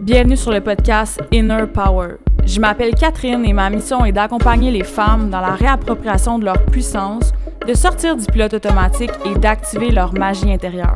[0.00, 2.16] Bienvenue sur le podcast Inner Power.
[2.46, 6.64] Je m'appelle Catherine et ma mission est d'accompagner les femmes dans la réappropriation de leur
[6.64, 7.32] puissance,
[7.68, 10.94] de sortir du pilote automatique et d'activer leur magie intérieure.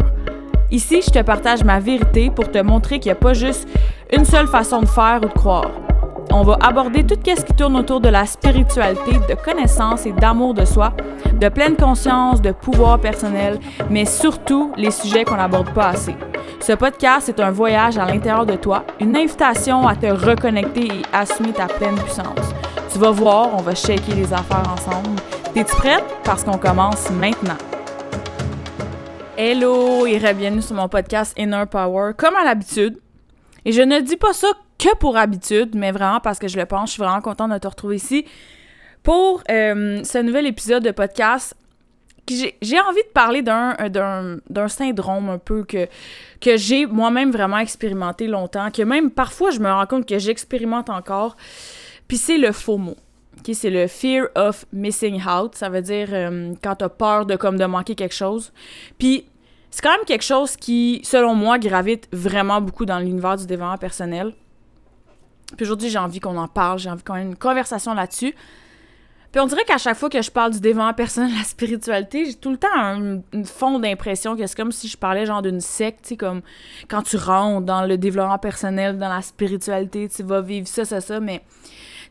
[0.71, 3.69] Ici, je te partage ma vérité pour te montrer qu'il n'y a pas juste
[4.11, 5.84] une seule façon de faire ou de croire.
[6.31, 10.55] On va aborder tout ce qui tourne autour de la spiritualité, de connaissance et d'amour
[10.55, 10.93] de soi,
[11.33, 13.59] de pleine conscience, de pouvoir personnel,
[13.91, 16.15] mais surtout les sujets qu'on n'aborde pas assez.
[16.61, 21.03] Ce podcast est un voyage à l'intérieur de toi, une invitation à te reconnecter et
[21.13, 22.55] assumer ta pleine puissance.
[22.93, 25.21] Tu vas voir, on va shaker les affaires ensemble.
[25.53, 26.05] T'es-tu prête?
[26.25, 27.59] Parce qu'on commence maintenant.
[29.37, 33.01] Hello et bienvenue sur mon podcast Inner Power, comme à l'habitude.
[33.65, 36.67] Et je ne dis pas ça que pour habitude, mais vraiment parce que je le
[36.67, 36.91] pense.
[36.91, 38.27] Je suis vraiment contente de te retrouver ici
[39.03, 41.55] pour euh, ce nouvel épisode de podcast
[42.27, 45.87] j'ai envie de parler euh, d'un syndrome un peu que,
[46.41, 50.91] que j'ai moi-même vraiment expérimenté longtemps, que même parfois je me rends compte que j'expérimente
[50.91, 51.37] encore.
[52.09, 52.97] Puis c'est le FOMO.
[53.41, 55.55] Okay, c'est le fear of missing out.
[55.55, 58.53] Ça veut dire euh, quand t'as peur de comme de manquer quelque chose.
[58.99, 59.27] Puis
[59.71, 63.77] c'est quand même quelque chose qui, selon moi, gravite vraiment beaucoup dans l'univers du développement
[63.77, 64.33] personnel.
[65.57, 68.35] Puis aujourd'hui, j'ai envie qu'on en parle, j'ai envie qu'on ait une conversation là-dessus.
[69.35, 72.35] Puis on dirait qu'à chaque fois que je parle du développement personnel, la spiritualité, j'ai
[72.35, 76.03] tout le temps un, fond d'impression que c'est comme si je parlais genre d'une secte,
[76.03, 76.41] tu sais, comme
[76.89, 81.01] quand tu rentres dans le développement personnel, dans la spiritualité, tu vas vivre ça, ça,
[81.01, 81.43] ça, mais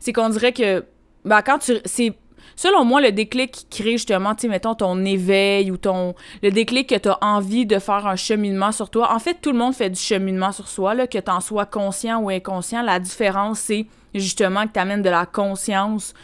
[0.00, 0.84] c'est qu'on dirait que,
[1.24, 2.14] bah quand tu, c'est
[2.56, 6.14] selon moi, le déclic qui crée justement, tu mettons, ton éveil ou ton.
[6.42, 9.14] Le déclic que tu as envie de faire un cheminement sur toi.
[9.14, 11.66] En fait, tout le monde fait du cheminement sur soi, là, que tu en sois
[11.66, 12.82] conscient ou inconscient.
[12.82, 16.14] La différence, c'est justement que tu amènes de la conscience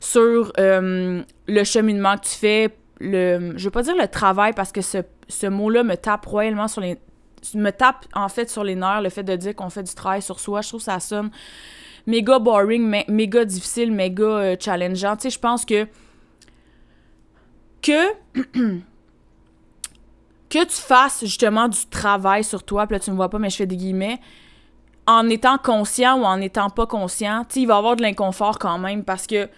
[0.00, 4.70] sur euh, le cheminement que tu fais, le, je veux pas dire le travail parce
[4.70, 4.98] que ce,
[5.28, 6.98] ce mot-là me tape royalement sur les
[7.54, 10.22] me tape en fait sur les nerfs le fait de dire qu'on fait du travail
[10.22, 11.30] sur soi, je trouve que ça sonne
[12.06, 15.16] méga boring, méga difficile, méga euh, challengeant.
[15.16, 15.86] Tu sais, je pense que
[17.82, 18.12] que
[20.48, 23.50] que tu fasses justement du travail sur toi, puis là tu me vois pas mais
[23.50, 24.20] je fais des guillemets
[25.06, 28.58] en étant conscient ou en étant pas conscient, tu il va y avoir de l'inconfort
[28.58, 29.48] quand même parce que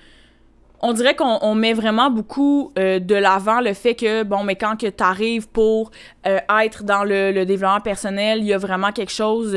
[0.82, 4.76] on dirait qu'on met vraiment beaucoup euh, de l'avant le fait que, bon, mais quand
[4.78, 5.90] que tu arrives pour
[6.26, 9.56] euh, être dans le, développement personnel, il y a vraiment quelque chose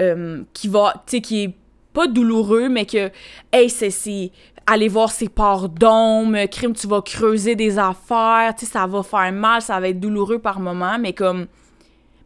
[0.00, 1.54] euh, qui va, tu sais, qui est
[1.92, 3.10] pas douloureux, mais que,
[3.52, 4.32] hey, c'est
[4.66, 9.02] aller voir ses parts d'ombre, crime, tu vas creuser des affaires, tu sais, ça va
[9.02, 11.46] faire mal, ça va être douloureux par moment, mais comme.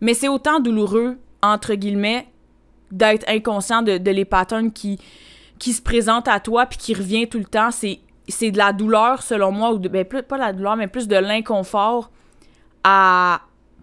[0.00, 2.26] Mais c'est autant douloureux, entre guillemets,
[2.90, 4.98] d'être inconscient de, les patterns qui,
[5.58, 7.70] qui se présentent à toi puis qui revient tout le temps.
[7.70, 11.08] C'est de la douleur, selon moi, ou de, ben, plus, pas la douleur, mais plus
[11.08, 12.10] de l'inconfort
[12.84, 13.40] à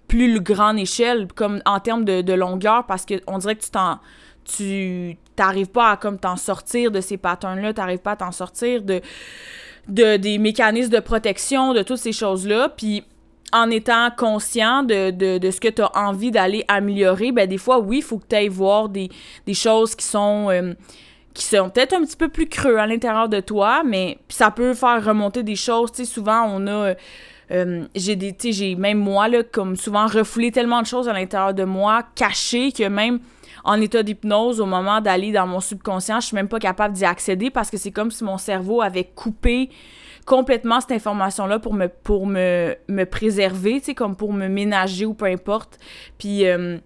[0.08, 4.00] plus grande échelle, comme en termes de, longueur, parce qu'on dirait que tu t'en.
[4.46, 8.82] Tu t'arrives pas à comme t'en sortir de ces patterns-là, t'arrives pas à t'en sortir
[8.82, 9.02] de,
[9.88, 12.70] de des mécanismes de protection, de toutes ces choses-là.
[12.70, 13.04] Puis
[13.54, 17.80] en étant conscient de, de, ce que tu as envie d'aller améliorer, ben des fois,
[17.80, 19.10] oui, il faut que tu ailles voir des,
[19.54, 20.50] choses qui sont.
[20.50, 20.74] Euh,
[21.34, 24.76] qui sont peut-être un petit peu plus creux à l'intérieur de toi, mais ça peut
[24.76, 25.92] faire remonter des choses.
[25.92, 26.72] Tu sais, souvent, on a.
[26.72, 26.96] Euh,
[27.52, 28.36] euh, j'ai des.
[28.52, 32.72] J'ai même moi, là, comme souvent, refoulé tellement de choses à l'intérieur de moi, cachées,
[32.72, 33.20] que même
[33.64, 37.06] en état d'hypnose, au moment d'aller dans mon subconscient, je suis même pas capable d'y
[37.06, 39.70] accéder parce que c'est comme si mon cerveau avait coupé
[40.26, 45.06] complètement cette information-là pour me, pour me, me préserver, tu sais, comme pour me ménager
[45.06, 45.78] ou peu importe.
[46.18, 46.78] Puis, euh,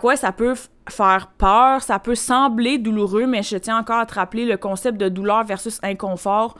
[0.00, 0.54] quoi, ça peut
[0.88, 4.98] faire peur, ça peut sembler douloureux, mais je tiens encore à te rappeler le concept
[4.98, 6.56] de douleur versus inconfort.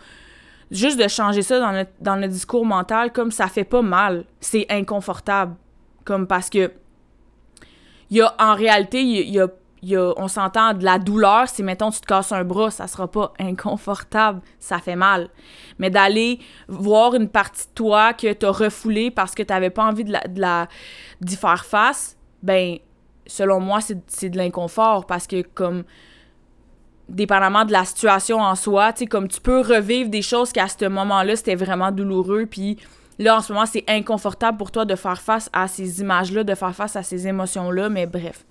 [0.70, 4.66] Juste de changer ça dans le, dans discours mental, comme ça fait pas mal, c'est
[4.70, 5.54] inconfortable.
[6.04, 6.72] Comme parce que,
[8.10, 9.48] y a, en réalité, il y a
[9.90, 13.32] on s'entend de la douleur, si mettons tu te casses un bras, ça sera pas
[13.38, 15.28] inconfortable, ça fait mal.
[15.78, 16.38] Mais d'aller
[16.68, 20.04] voir une partie de toi que tu as refoulée parce que tu n'avais pas envie
[20.04, 20.12] de
[21.20, 22.78] d'y faire face, ben
[23.26, 25.84] selon moi, c'est, de l'inconfort parce que comme
[27.08, 30.68] dépendamment de la situation en soi, tu sais comme tu peux revivre des choses qu'à
[30.68, 32.78] ce moment-là, c'était vraiment douloureux puis
[33.18, 36.54] là en ce moment, c'est inconfortable pour toi de faire face à ces images-là, de
[36.54, 38.44] faire face à ces émotions-là, mais bref.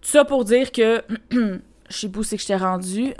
[0.00, 1.58] Tout ça pour dire que je
[1.88, 3.12] sais pas où c'est que je t'ai rendu.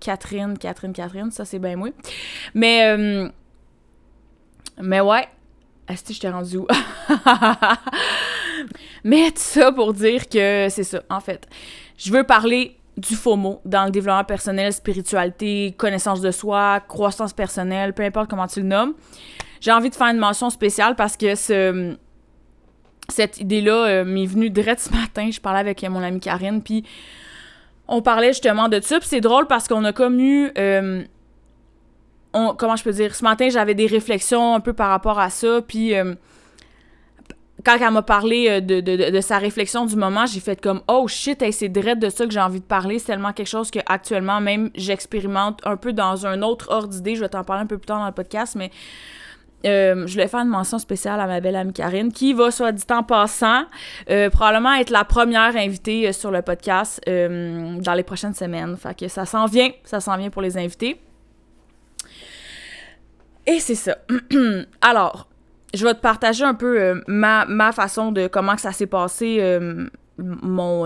[0.00, 1.90] Catherine, Catherine, Catherine, ça c'est bien moi.
[2.54, 3.28] Mais euh,
[4.80, 5.28] mais ouais,
[5.88, 6.66] est-ce que je t'ai rendu où?
[9.04, 11.48] Mais tout ça pour dire que c'est ça en fait.
[11.96, 17.94] Je veux parler du FOMO dans le développement personnel, spiritualité, connaissance de soi, croissance personnelle,
[17.94, 18.94] peu importe comment tu le nommes.
[19.60, 21.96] J'ai envie de faire une mention spéciale parce que ce
[23.10, 25.30] cette idée-là euh, m'est venue direct ce matin.
[25.30, 26.84] Je parlais avec mon amie Karine, puis
[27.86, 28.98] on parlait justement de ça.
[29.00, 30.50] Puis c'est drôle parce qu'on a comme eu...
[30.58, 31.02] Euh,
[32.32, 33.14] comment je peux dire?
[33.14, 35.94] Ce matin, j'avais des réflexions un peu par rapport à ça, puis...
[35.94, 36.14] Euh,
[37.64, 41.68] quand elle m'a parlé de, sa réflexion du moment, j'ai fait comme oh shit, c'est
[41.68, 43.00] direct de ça que j'ai envie de parler.
[43.00, 47.16] C'est tellement quelque chose que actuellement même j'expérimente un peu dans un autre ordre d'idée.
[47.16, 48.70] Je vais t'en parler un peu plus tard dans le podcast, mais
[49.66, 52.72] euh, je voulais faire une mention spéciale à ma belle amie Karine, qui va, soit
[52.72, 53.64] dit en passant,
[54.08, 58.76] euh, probablement être la première invitée euh, sur le podcast dans les prochaines semaines.
[58.76, 61.00] Fait que ça s'en vient, ça s'en vient pour les invités.
[63.46, 63.96] Et c'est ça.
[64.80, 65.28] Alors,
[65.74, 69.40] je vais te partager un peu ma, ma, façon de comment que ça s'est passé
[70.18, 70.84] mon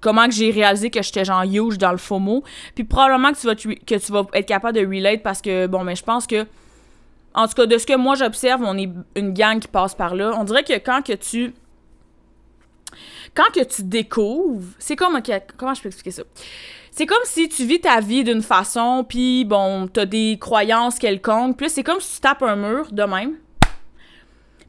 [0.00, 2.42] comment que j'ai réalisé que j'étais genre huge dans le FOMO
[2.74, 5.84] puis probablement que tu vas que tu vas être capable de relate parce que bon
[5.84, 6.46] mais je pense que
[7.34, 10.14] en tout cas, de ce que moi j'observe, on est une gang qui passe par
[10.14, 10.32] là.
[10.38, 11.54] On dirait que quand que tu.
[13.34, 15.20] Quand que tu découvres, c'est comme.
[15.56, 16.22] comment je peux expliquer ça?
[16.90, 21.56] C'est comme si tu vis ta vie d'une façon, puis bon, t'as des croyances quelconques,
[21.56, 23.38] puis c'est comme si tu tapes un mur de même.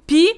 [0.08, 0.30] Puis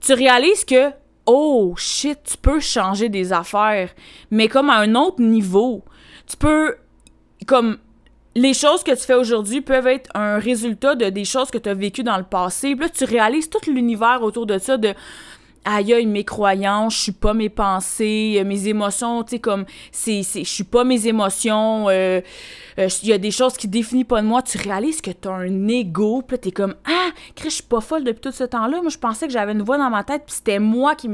[0.00, 0.90] tu réalises que,
[1.24, 3.90] oh shit, tu peux changer des affaires,
[4.30, 5.84] mais comme à un autre niveau.
[6.26, 6.76] Tu peux,
[7.46, 7.78] comme,
[8.36, 11.70] les choses que tu fais aujourd'hui peuvent être un résultat de des choses que tu
[11.70, 12.76] as vécues dans le passé.
[12.76, 14.92] Puis là, tu réalises tout l'univers autour de ça, de
[15.64, 19.64] aïe aïe mes croyances, je suis pas mes pensées, euh, mes émotions, tu sais comme
[19.90, 22.20] c'est c'est je suis pas mes émotions, euh,
[22.78, 25.28] euh, il y a des choses qui définissent pas de moi, tu réalises que tu
[25.28, 28.44] as un ego, puis t'es comme ah, Chris, je suis pas folle depuis tout ce
[28.44, 31.08] temps-là, moi je pensais que j'avais une voix dans ma tête, puis c'était moi qui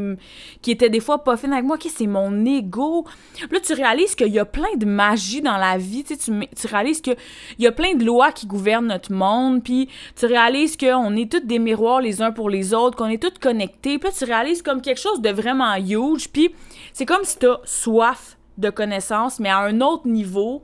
[0.61, 3.07] qui était des fois pas fine avec moi, qui c'est mon ego.
[3.51, 7.01] Là tu réalises qu'il y a plein de magie dans la vie, tu tu réalises
[7.01, 7.13] que
[7.59, 11.31] il y a plein de lois qui gouvernent notre monde, puis tu réalises qu'on est
[11.31, 14.63] tous des miroirs les uns pour les autres, qu'on est tous connectés, puis tu réalises
[14.63, 16.29] comme quelque chose de vraiment huge.
[16.31, 16.55] Puis
[16.93, 20.63] c'est comme si t'as soif de connaissances, mais à un autre niveau,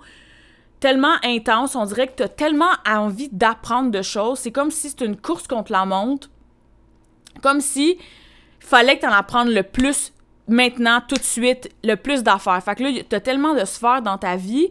[0.80, 1.74] tellement intense.
[1.74, 4.38] On dirait que t'as tellement envie d'apprendre de choses.
[4.38, 6.28] C'est comme si c'était une course contre la montre.
[7.42, 7.98] Comme si
[8.60, 10.12] fallait que t'en apprennes le plus
[10.48, 12.62] maintenant, tout de suite, le plus d'affaires.
[12.62, 14.68] Fait que là, t'as tellement de sphères dans ta vie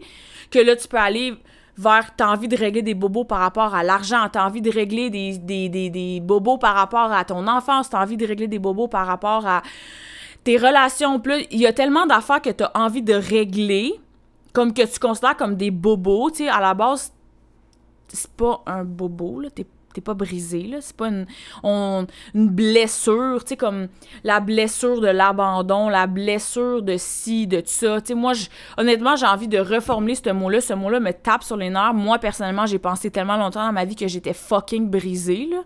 [0.50, 1.34] que là, tu peux aller
[1.78, 5.10] vers t'as envie de régler des bobos par rapport à l'argent, t'as envie de régler
[5.10, 9.46] des, bobos par rapport à ton enfance, t'as envie de régler des bobos par rapport
[9.46, 9.62] à
[10.42, 11.22] tes relations.
[11.52, 13.94] Il y a tellement d'affaires que t'as envie de régler,
[14.58, 17.12] comme que tu considères comme des bobos, tu sais, à la base,
[18.08, 19.64] c'est pas un bobo, là, t'es
[20.00, 20.78] pas brisé, là.
[20.80, 21.26] C'est pas une,
[22.34, 23.86] une blessure, tu sais, comme
[24.24, 28.00] la blessure de l'abandon, la blessure de ci, de ça.
[28.00, 28.32] Tu sais, moi,
[28.76, 30.60] honnêtement, j'ai envie de reformuler ce mot-là.
[30.60, 31.94] Ce mot-là me tape sur les nerfs.
[31.94, 35.58] Moi, personnellement, j'ai pensé tellement longtemps dans ma vie que j'étais fucking brisée, là.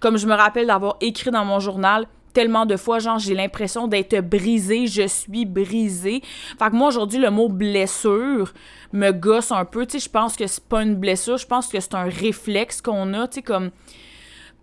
[0.00, 3.88] Comme je me rappelle d'avoir écrit dans mon journal tellement de fois, genre, j'ai l'impression
[3.88, 6.22] d'être brisée, je suis brisée.
[6.58, 8.52] Fait que moi, aujourd'hui, le mot blessure
[8.92, 9.86] me gosse un peu.
[9.86, 12.80] Tu sais, je pense que c'est pas une blessure, je pense que c'est un réflexe
[12.80, 13.70] qu'on a, tu sais, comme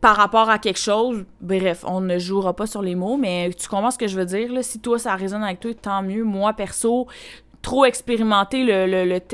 [0.01, 1.25] par rapport à quelque chose.
[1.41, 4.25] Bref, on ne jouera pas sur les mots, mais tu comprends ce que je veux
[4.25, 4.61] dire, là?
[4.61, 6.23] Si toi, ça résonne avec toi, tant mieux.
[6.23, 7.07] Moi, perso,
[7.63, 8.63] trop expérimenté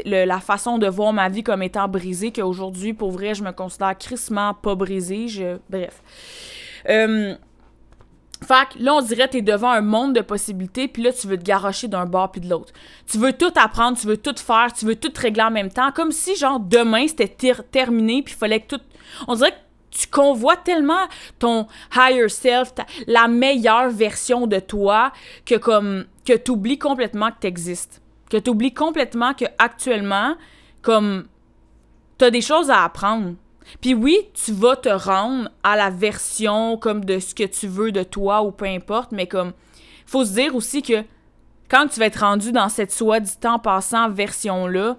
[0.05, 3.97] la façon de voir ma vie comme étant brisée qu'aujourd'hui, pour vrai, je me considère
[3.97, 5.25] crissement pas brisée.
[5.69, 6.01] Bref.
[6.87, 7.35] Euh,
[8.43, 11.27] fait que là, on dirait que t'es devant un monde de possibilités, puis là, tu
[11.27, 12.73] veux te garrocher d'un bord puis de l'autre.
[13.05, 15.91] Tu veux tout apprendre, tu veux tout faire, tu veux tout régler en même temps,
[15.91, 18.81] comme si, genre, demain, c'était terminé, puis fallait que tout...
[19.27, 19.57] On dirait que
[19.91, 22.73] tu convois tellement ton higher self,
[23.05, 25.11] la meilleure version de toi,
[25.45, 26.05] que comme...
[26.25, 28.01] que t'oublies complètement que t'existes.
[28.29, 30.35] Que t'oublies complètement que actuellement,
[30.81, 31.27] comme...
[32.17, 33.35] T'as des choses à apprendre.
[33.79, 37.91] Puis oui, tu vas te rendre à la version comme de ce que tu veux
[37.91, 39.53] de toi ou peu importe, mais comme
[40.05, 41.03] faut se dire aussi que
[41.69, 44.97] quand tu vas être rendu dans cette soi-dit en passant version-là,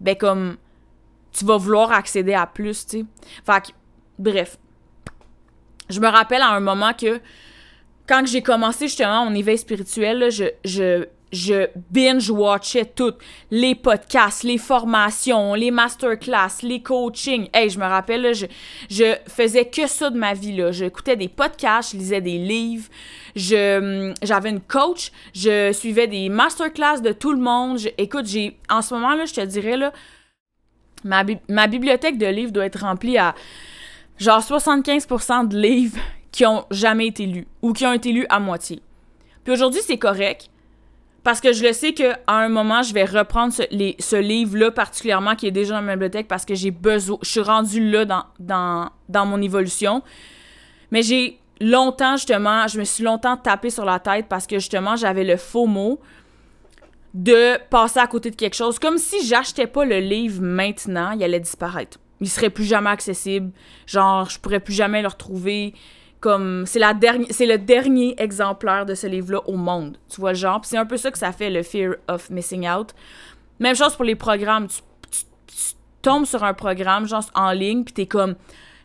[0.00, 0.56] ben comme
[1.32, 3.04] tu vas vouloir accéder à plus, tu sais.
[3.46, 3.74] Fait
[4.18, 4.58] bref.
[5.88, 7.20] Je me rappelle à un moment que
[8.08, 10.30] quand j'ai commencé justement mon éveil spirituel,
[10.64, 13.14] je je binge-watchais tout.
[13.50, 17.48] Les podcasts, les formations, les masterclass, les coachings.
[17.52, 18.46] Hey, je me rappelle, je,
[18.90, 20.56] je faisais que ça de ma vie.
[20.56, 20.72] Là.
[20.72, 22.88] J'écoutais des podcasts, je lisais des livres,
[23.36, 27.78] je, j'avais une coach, je suivais des masterclass de tout le monde.
[27.98, 29.92] écoute, j'ai en ce moment, là, je te dirais, là,
[31.04, 33.34] ma, ma bibliothèque de livres doit être remplie à
[34.18, 35.98] genre 75% de livres
[36.32, 38.82] qui ont jamais été lus ou qui ont été lus à moitié.
[39.44, 40.50] Puis aujourd'hui, c'est correct
[41.28, 45.46] parce que je le sais qu'à un moment, je vais reprendre ce, livre-là particulièrement qui
[45.46, 47.18] est déjà dans ma bibliothèque parce que j'ai besoin.
[47.20, 50.02] Je suis rendue là dans, dans, dans mon évolution.
[50.90, 54.96] Mais j'ai longtemps, justement, je me suis longtemps tapé sur la tête parce que, justement,
[54.96, 56.00] j'avais le faux mot
[57.12, 58.78] de passer à côté de quelque chose.
[58.78, 61.98] Comme si j'achetais pas le livre maintenant, il allait disparaître.
[62.22, 63.50] Il serait plus jamais accessible.
[63.86, 65.74] Genre, je pourrais plus jamais le retrouver.
[66.20, 69.98] Comme, c'est la dernière, c'est le dernier exemplaire de ce livre-là au monde.
[70.08, 70.60] Tu vois genre?
[70.64, 72.92] c'est un peu ça que ça fait, le fear of missing out.
[73.60, 74.66] Même chose pour les programmes.
[74.68, 74.76] Tu,
[76.00, 78.36] tombes sur un programme, genre, en ligne, puis t'es comme,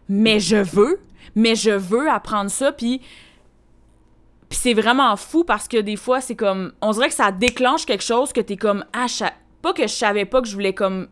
[0.10, 1.00] mais je veux,
[1.36, 3.02] mais je veux apprendre ça, puis
[4.54, 6.74] c'est vraiment fou parce que des fois, c'est comme.
[6.82, 8.86] On dirait que ça déclenche quelque chose que t'es comme.
[8.94, 9.08] Ah,
[9.62, 11.08] pas que je savais pas que je voulais comme.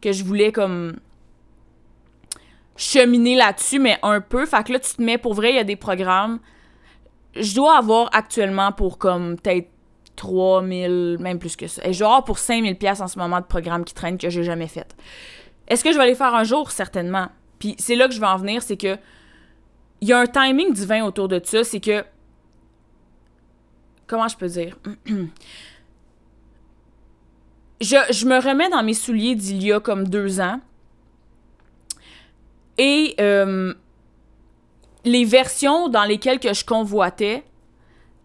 [0.00, 0.96] Que je voulais comme.
[2.76, 4.46] Cheminer là-dessus, mais un peu.
[4.46, 5.18] Fait que là, tu te mets.
[5.18, 6.38] Pour vrai, il y a des programmes.
[7.34, 9.68] Je dois avoir actuellement pour comme peut-être
[10.16, 11.86] 3000, même plus que ça.
[11.86, 14.30] Et je dois avoir pour 5000 pièces en ce moment de programmes qui traînent que
[14.30, 14.96] j'ai jamais fait.
[15.68, 16.70] Est-ce que je vais les faire un jour?
[16.70, 17.28] Certainement.
[17.58, 18.96] Puis c'est là que je vais en venir, c'est que
[20.00, 22.04] il y a un timing divin autour de ça, c'est que
[24.06, 24.76] comment je peux dire?
[27.78, 30.60] Je, me remets dans mes souliers d'il y a comme deux ans
[32.78, 33.74] et euh,
[35.04, 37.44] les versions dans lesquelles que je convoitais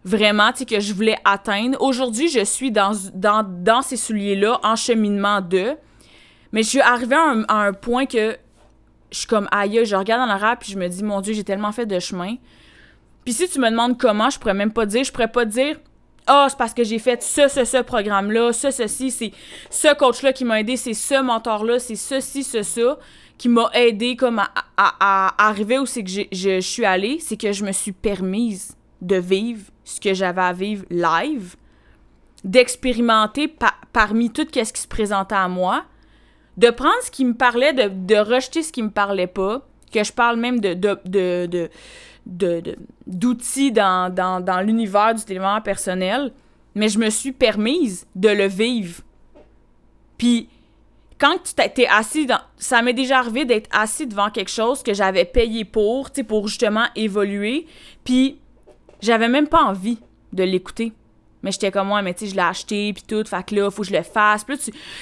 [0.04, 1.80] vraiment, tu que je voulais atteindre.
[1.80, 5.76] Aujourd'hui, je suis dans, dans, dans ces souliers-là, en cheminement de.
[6.52, 8.36] Mais je suis arrivée à un, point que
[9.10, 11.44] je suis comme aïe, je regarde en arrière puis je me dis mon dieu, j'ai
[11.44, 12.36] tellement fait de chemin.
[13.24, 15.76] Puis si tu me demandes comment, je pourrais même pas dire, je pourrais pas dire
[16.26, 19.32] ah, oh, c'est parce que j'ai fait ce, ce, ce programme-là, ce, ceci, c'est
[19.70, 22.98] ce coach-là qui m'a aidé, c'est ce mentor-là, c'est ceci, ce, ça,
[23.42, 27.64] qui m'a aidé comme à, arriver où c'est que je, suis allée, c'est que je
[27.64, 31.56] me suis permise de vivre ce que j'avais à vivre live,
[32.44, 33.52] d'expérimenter
[33.92, 35.86] parmi tout ce qui se présentait à moi,
[36.56, 40.12] de prendre ce qui me parlait, de, rejeter ce qui me parlait pas, que je
[40.12, 41.68] parle même de, de,
[42.24, 42.76] de
[43.08, 46.32] d'outils dans, dans, dans l'univers du développement personnel,
[46.76, 49.02] mais je me suis permise de le vivre.
[50.16, 50.48] Puis,
[51.22, 52.40] quand tu t'es assis dans...
[52.58, 56.24] Ça m'est déjà arrivé d'être assis devant quelque chose que j'avais payé pour, tu sais,
[56.24, 57.66] pour justement évoluer,
[58.02, 58.40] puis
[59.00, 59.98] j'avais même pas envie
[60.32, 60.92] de l'écouter.
[61.44, 63.70] Mais j'étais comme, moi, mais tu sais, je l'ai acheté, puis tout, fait que là,
[63.70, 64.44] faut que je le fasse.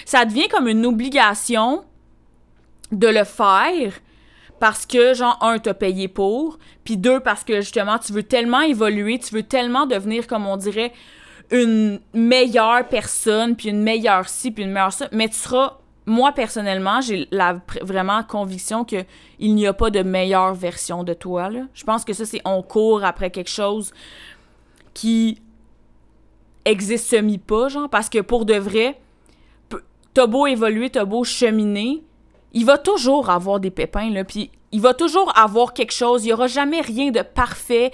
[0.04, 1.84] Ça devient comme une obligation
[2.92, 3.94] de le faire
[4.58, 8.60] parce que, genre, un, t'as payé pour, puis deux, parce que, justement, tu veux tellement
[8.60, 10.92] évoluer, tu veux tellement devenir, comme on dirait,
[11.50, 15.79] une meilleure personne, puis une meilleure ci, puis une meilleure ça, mais tu seras...
[16.10, 19.06] Moi, personnellement, j'ai la vraiment conviction qu'il
[19.38, 21.50] n'y a pas de meilleure version de toi.
[21.72, 23.92] Je pense que ça, c'est on court après quelque chose
[24.92, 25.40] qui
[26.64, 29.00] existe semi pas, genre, parce que pour de vrai,
[30.12, 32.02] t'as beau évoluer, t'as beau cheminer,
[32.54, 36.30] il va toujours avoir des pépins, là, puis il va toujours avoir quelque chose, il
[36.30, 37.92] y aura jamais rien de parfait,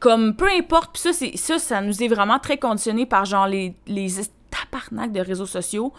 [0.00, 3.74] comme, peu importe, puis ça, ça, ça nous est vraiment très conditionné par, genre, les,
[3.86, 4.08] les
[4.50, 5.92] tabarnak de réseaux sociaux,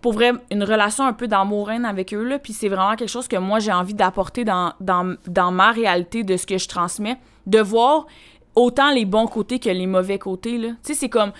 [0.00, 3.28] pour vrai, une relation un peu d'amour avec eux, là, puis c'est vraiment quelque chose
[3.28, 7.18] que moi, j'ai envie d'apporter dans, dans, dans ma réalité de ce que je transmets,
[7.46, 8.06] de voir
[8.54, 10.68] autant les bons côtés que les mauvais côtés, là.
[10.68, 11.32] Tu sais, c'est comme...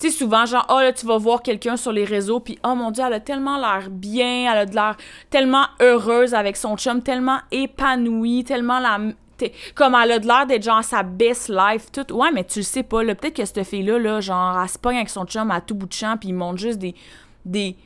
[0.00, 2.74] Tu sais, souvent, genre, oh là, tu vas voir quelqu'un sur les réseaux, puis oh
[2.74, 4.96] mon Dieu, elle a tellement l'air bien, elle a de l'air
[5.30, 8.98] tellement heureuse avec son chum, tellement épanouie, tellement la.
[9.74, 12.12] Comme elle a de l'air d'être genre sa best life, tout.
[12.12, 13.14] Ouais, mais tu le sais pas, là.
[13.14, 15.86] Peut-être que cette fille-là, là, genre, elle se pogne avec son chum à tout bout
[15.86, 16.94] de champ, puis il montre juste des.
[17.44, 17.76] Des.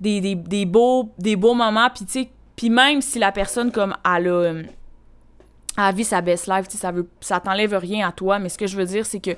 [0.00, 2.30] des, des, des beaux, des beaux moments, puis tu sais.
[2.56, 4.62] Puis même si la personne, comme, elle a euh,
[5.94, 8.76] vie sa best life, ça veut ça t'enlève rien à toi, mais ce que je
[8.76, 9.30] veux dire c'est que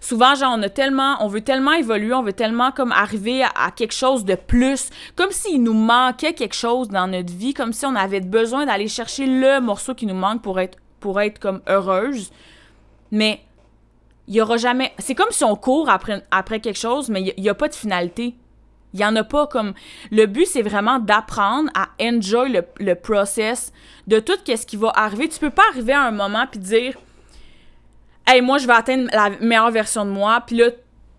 [0.00, 3.70] souvent genre on a tellement on veut tellement évoluer, on veut tellement comme arriver à,
[3.70, 7.86] quelque chose de plus, comme s'il nous manquait quelque chose dans notre vie, comme si
[7.86, 11.60] on avait besoin d'aller chercher le morceau qui nous manque pour être pour être comme
[11.68, 12.32] heureuse.
[13.12, 13.40] Mais
[14.26, 17.44] il y aura jamais c'est comme si on court après après quelque chose mais il
[17.44, 18.34] y, a pas de finalité.
[18.94, 19.74] Il y en a pas comme.
[20.10, 23.72] Le but, c'est vraiment d'apprendre à enjoy le, le, process
[24.06, 25.28] de tout ce qui va arriver.
[25.28, 26.96] Tu peux pas arriver à un moment puis dire
[28.26, 30.42] Hey, moi, je vais atteindre la meilleure version de moi.
[30.46, 30.66] Puis là,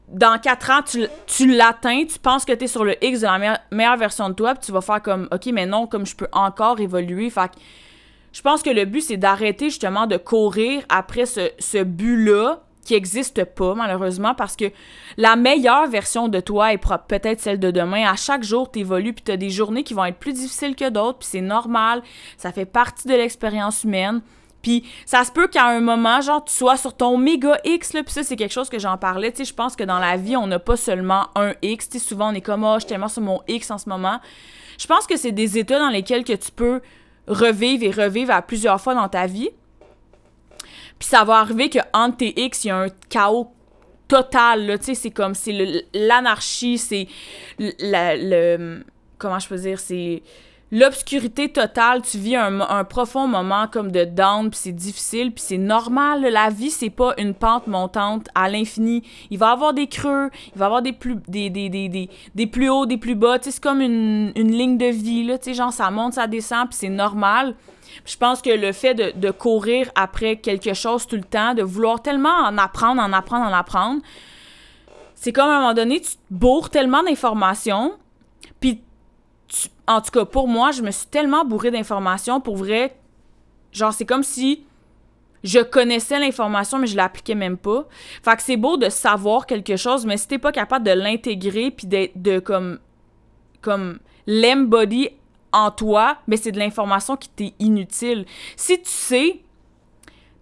[0.07, 3.25] dans quatre ans, tu, tu l'atteins, tu penses que tu es sur le X de
[3.25, 6.15] la meilleure, version de toi, puis tu vas faire comme OK, mais non, comme je
[6.15, 7.29] peux encore évoluer.
[7.29, 7.51] Fait
[8.31, 12.95] je pense que le but, c'est d'arrêter justement de courir après ce, ce but-là qui
[12.95, 14.65] n'existe pas, malheureusement, parce que
[15.15, 18.09] la meilleure version de toi est peut-être celle de demain.
[18.09, 20.75] À chaque jour, tu évolues, puis tu as des journées qui vont être plus difficiles
[20.75, 22.01] que d'autres, puis c'est normal.
[22.37, 24.21] Ça fait partie de l'expérience humaine.
[24.63, 28.01] Puis ça se peut qu'à un moment, genre, tu sois sur ton méga X, là,
[28.01, 30.17] puis ça, c'est quelque chose que j'en parlais, tu sais, je pense que dans la
[30.17, 32.79] vie, on n'a pas seulement un X, tu sais, souvent, on est comme, oh, je
[32.79, 34.19] suis tellement sur mon X en ce moment.
[34.79, 36.81] Je pense que c'est des états dans lesquels que tu peux
[37.27, 39.51] revivre et revivre à plusieurs fois dans ta vie.
[40.99, 43.51] Puis ça va arriver que entre tes X, il y a un chaos
[44.09, 47.07] total, là, tu sais, c'est comme, c'est l'anarchie, c'est
[47.59, 48.83] le,
[49.17, 50.23] comment je peux dire, c'est
[50.71, 55.57] l'obscurité totale, tu vis un, profond moment comme de down, puis c'est difficile, puis c'est
[55.57, 56.21] normal.
[56.21, 59.03] La vie, c'est pas une pente montante à l'infini.
[59.29, 62.09] Il va y avoir des creux, il va y avoir des plus, des, des, des,
[62.35, 63.37] des, plus hauts, des plus bas.
[63.41, 65.37] c'est comme une, une, ligne de vie, là.
[65.37, 67.55] Tu sais, genre, ça monte, ça descend, puis c'est normal.
[68.05, 71.63] Je pense que le fait de, de, courir après quelque chose tout le temps, de
[71.63, 74.01] vouloir tellement en apprendre, en apprendre, en apprendre,
[75.15, 77.93] c'est comme à un moment donné, tu te bourres tellement d'informations,
[78.59, 78.81] puis
[79.87, 82.95] en tout cas, pour moi, je me suis tellement bourrée d'informations, pour vrai,
[83.71, 84.63] genre, c'est comme si
[85.43, 87.87] je connaissais l'information, mais je l'appliquais même pas.
[88.23, 91.71] Fait que c'est beau de savoir quelque chose, mais si t'es pas capable de l'intégrer,
[91.71, 92.79] puis de, de, comme,
[93.61, 95.09] comme l'embody
[95.51, 98.25] en toi, mais c'est de l'information qui t'est inutile.
[98.55, 99.41] Si tu sais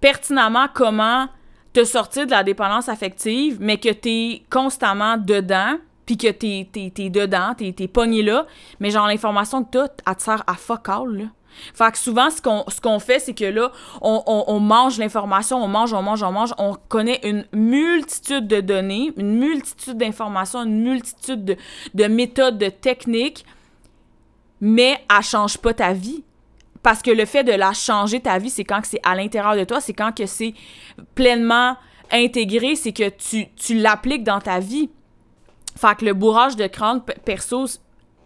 [0.02, 1.28] pertinemment comment
[1.74, 7.10] te sortir de la dépendance affective, mais que t'es constamment dedans, puis que t'es, es,
[7.10, 8.48] dedans, t'es, es pogné là,
[8.80, 11.30] mais genre l'information que t'as, elle te sert à fuck all.
[11.74, 13.72] Fait que souvent, ce qu'on, ce fait, c'est que là,
[14.02, 18.62] on, on, mange l'information, on mange, on mange, on mange, on connaît une multitude de
[18.62, 21.58] données, une multitude d'informations, une multitude de,
[21.94, 23.46] de méthodes, de techniques,
[24.62, 26.24] mais elle change pas ta vie.
[26.84, 29.64] Parce que le fait de la changer ta vie, c'est quand c'est à l'intérieur de
[29.64, 30.54] toi, c'est quand c'est
[31.16, 31.76] pleinement
[32.12, 34.90] intégré, c'est que tu, tu l'appliques dans ta vie.
[35.76, 37.66] Fait que le bourrage de crâne perso,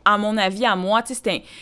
[0.06, 1.02] à mon avis, à moi,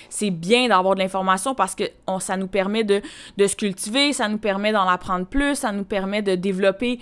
[0.10, 1.86] c'est bien d'avoir de l'information parce que
[2.20, 3.02] ça nous permet de,
[3.38, 7.00] de, se cultiver, ça nous permet d'en apprendre plus, ça nous permet de développer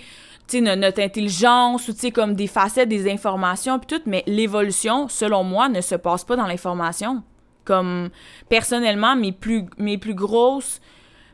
[0.54, 5.80] notre intelligence ou comme des facettes des informations puis tout, mais l'évolution, selon moi, ne
[5.80, 7.22] se passe pas dans l'information.
[7.68, 8.08] Comme
[8.48, 9.98] personnellement, mes plus, mes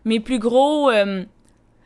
[0.05, 1.23] mes plus gros euh,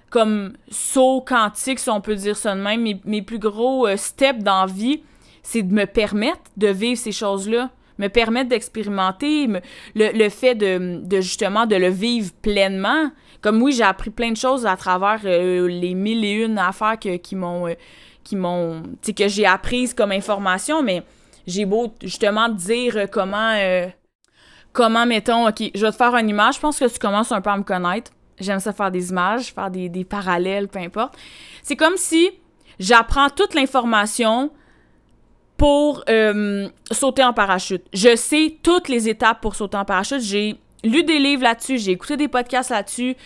[0.09, 4.43] comme sauts quantiques, si on peut dire ça de même, mes, plus gros euh, steps
[4.43, 5.03] dans vie,
[5.43, 9.49] c'est de me permettre de vivre ces choses-là, me permettre d'expérimenter,
[9.95, 13.11] le, fait de, justement de le vivre pleinement.
[13.43, 16.99] Comme oui, j'ai appris plein de choses à travers euh, les mille et une affaires
[16.99, 17.67] qui m'ont
[18.25, 21.03] qui m'ont que j'ai apprises comme information, mais
[21.47, 23.55] j'ai beau justement dire comment
[24.79, 26.55] comment, mettons, OK, je vais te faire une image.
[26.55, 28.13] Je pense que tu commences un peu à me connaître.
[28.39, 31.19] J'aime ça faire des images, faire des, parallèles, peu importe.
[31.65, 32.31] C'est comme si
[32.79, 34.53] j'apprends toute l'information
[35.57, 37.85] pour euh, sauter en parachute.
[37.93, 40.21] Je sais toutes les étapes pour sauter en parachute.
[40.21, 43.17] J'ai lu des livres là-dessus, j'ai écouté des podcasts là-dessus,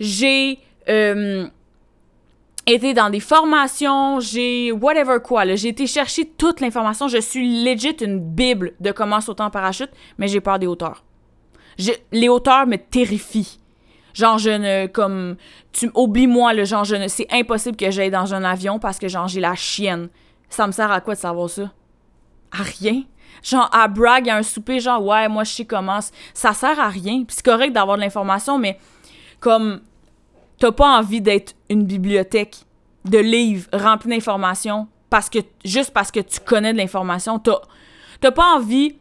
[0.00, 1.46] j'ai euh,
[2.66, 5.54] été dans des formations, j'ai whatever quoi.
[5.54, 7.08] J'ai été chercher toute l'information.
[7.08, 11.04] Je suis legit une bible de comment sauter en parachute, mais j'ai peur des hauteurs.
[12.12, 13.58] les hauteurs me terrifient.
[14.14, 15.36] Genre, je ne, comme,
[15.72, 19.08] tu, oublie-moi, le genre, je ne, c'est impossible que j'aille dans un avion parce que,
[19.08, 20.08] genre, j'ai la chienne.
[20.50, 21.72] Ça me sert à quoi de savoir ça?
[22.52, 23.04] À rien.
[23.42, 26.00] Genre, à brag, à un souper, genre, ouais, moi, je sais comment.
[26.34, 27.24] Ça sert à rien.
[27.24, 28.78] Puis c'est correct d'avoir de l'information, mais,
[29.40, 29.80] comme,
[30.62, 32.66] t'as pas envie d'être une bibliothèque
[33.04, 34.86] de livres remplis d'informations
[35.64, 37.60] juste parce que tu connais de l'information, t'as
[38.20, 38.96] t'as pas envie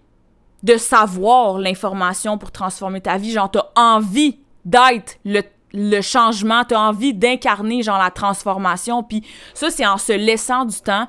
[0.64, 5.44] de savoir l'information pour transformer ta vie, genre t'as envie d'être le,
[5.74, 11.08] le changement, t'as envie d'incarner la transformation, puis ça c'est en se laissant du temps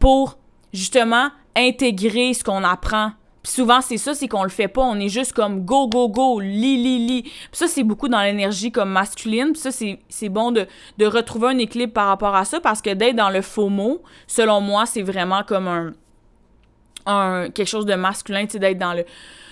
[0.00, 0.36] pour
[0.72, 3.12] justement intégrer ce qu'on apprend
[3.46, 4.82] souvent, c'est ça, c'est qu'on le fait pas.
[4.82, 7.22] On est juste comme go, go, go, li, li, li.
[7.22, 9.52] Puis ça, c'est beaucoup dans l'énergie comme masculine.
[9.52, 10.66] Puis ça, c'est bon de,
[10.98, 14.02] de retrouver un équilibre par rapport à ça parce que d'être dans le faux mot,
[14.26, 15.92] selon moi, c'est vraiment comme un,
[17.06, 19.04] un quelque chose de masculin, tu d'être dans le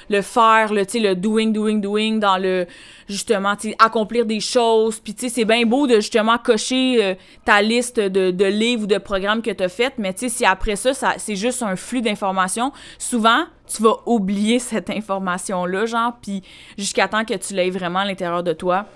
[0.08, 2.66] le faire, le, le doing, doing, doing, dans le,
[3.08, 5.00] justement, accomplir des choses.
[5.00, 7.14] Puis, tu sais, c'est bien beau de, justement, cocher euh,
[7.44, 10.44] ta liste de, de, livres ou de programmes que tu as fait, mais, tu si
[10.44, 16.12] après ça, ça c'est juste un flux d'informations, souvent, tu vas oublier cette information-là, genre,
[16.20, 16.42] puis
[16.76, 18.86] jusqu'à temps que tu l'aies vraiment à l'intérieur de toi.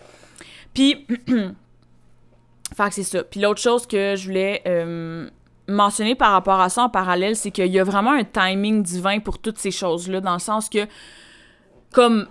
[0.75, 1.07] Puis,
[2.77, 3.25] fait que c'est ça.
[3.25, 5.29] Puis l'autre chose que je voulais euh,
[5.68, 9.20] mentionner par rapport à ça en parallèle, c'est qu'il y a vraiment un timing divin
[9.20, 10.87] pour toutes ces choses-là, dans le sens que,
[11.92, 12.26] comme,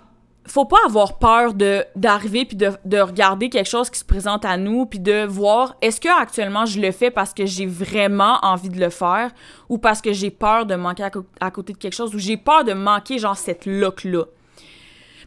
[0.48, 4.56] faut pas avoir peur d'arriver puis de, de, regarder quelque chose qui se présente à
[4.56, 8.70] nous puis de voir est-ce que actuellement je le fais parce que j'ai vraiment envie
[8.70, 9.30] de le faire
[9.68, 11.06] ou parce que j'ai peur de manquer
[11.40, 14.24] à, côté de quelque chose ou j'ai peur de manquer genre cette look là.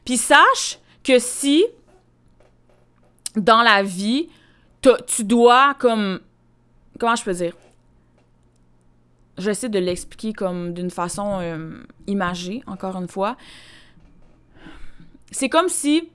[0.04, 1.66] Puis sache que si
[3.36, 4.28] dans la vie
[4.82, 6.20] tu dois comme
[7.00, 7.54] comment je peux dire?
[9.38, 13.38] J'essaie de l'expliquer comme d'une façon euh, imagée, encore une fois.
[15.32, 16.10] C'est comme si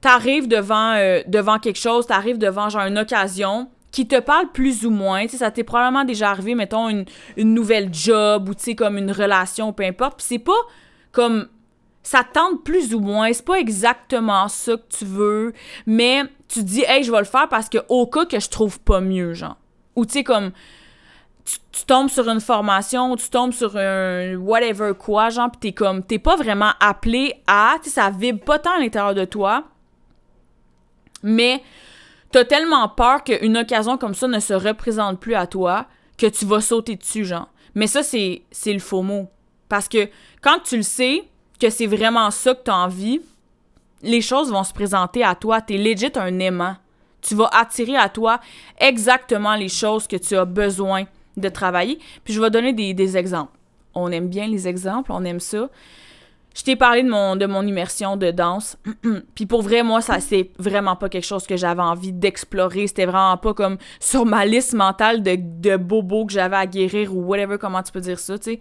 [0.00, 4.84] t'arrives devant, euh, devant quelque chose, t'arrives devant genre une occasion qui te parle plus
[4.84, 8.54] ou moins, tu sais, ça t'est probablement déjà arrivé, mettons, une, une nouvelle job ou,
[8.54, 10.52] tu sais, comme une relation, peu importe, puis c'est pas
[11.12, 11.48] comme
[12.02, 15.54] ça tente plus ou moins, c'est pas exactement ça que tu veux,
[15.86, 18.78] mais tu dis hey, je vais le faire parce que au cas que je trouve
[18.78, 19.56] pas mieux genre.
[19.96, 20.52] Ou tu sais comme
[21.46, 26.02] tu, tombes sur une formation, tu tombes sur un whatever quoi genre pis t'es comme
[26.02, 29.64] t'es pas vraiment appelé à, tu ça vibre pas tant à l'intérieur de toi.
[31.22, 31.62] Mais
[32.32, 35.86] t'as tellement peur qu'une occasion comme ça ne se représente plus à toi
[36.18, 37.48] que tu vas sauter dessus genre.
[37.74, 39.28] Mais ça c'est c'est le faux mot
[39.68, 40.08] parce que
[40.42, 41.24] quand tu le sais,
[41.60, 43.20] que c'est vraiment ça que tu as envie,
[44.02, 45.60] les choses vont se présenter à toi.
[45.60, 46.76] Tu es legit un aimant.
[47.22, 48.40] Tu vas attirer à toi
[48.78, 51.04] exactement les choses que tu as besoin
[51.36, 51.98] de travailler.
[52.24, 53.52] Puis je vais donner des, exemples.
[53.94, 55.68] On aime bien les exemples, on aime ça.
[56.54, 58.78] Je t'ai parlé de mon, immersion de danse.
[59.34, 62.86] Puis pour vrai, moi, ça, c'est vraiment pas quelque chose que j'avais envie d'explorer.
[62.86, 67.14] C'était vraiment pas comme sur ma liste mentale de, de bobos que j'avais à guérir
[67.14, 68.60] ou whatever, comment tu peux dire ça, tu sais.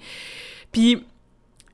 [0.74, 1.06] Puis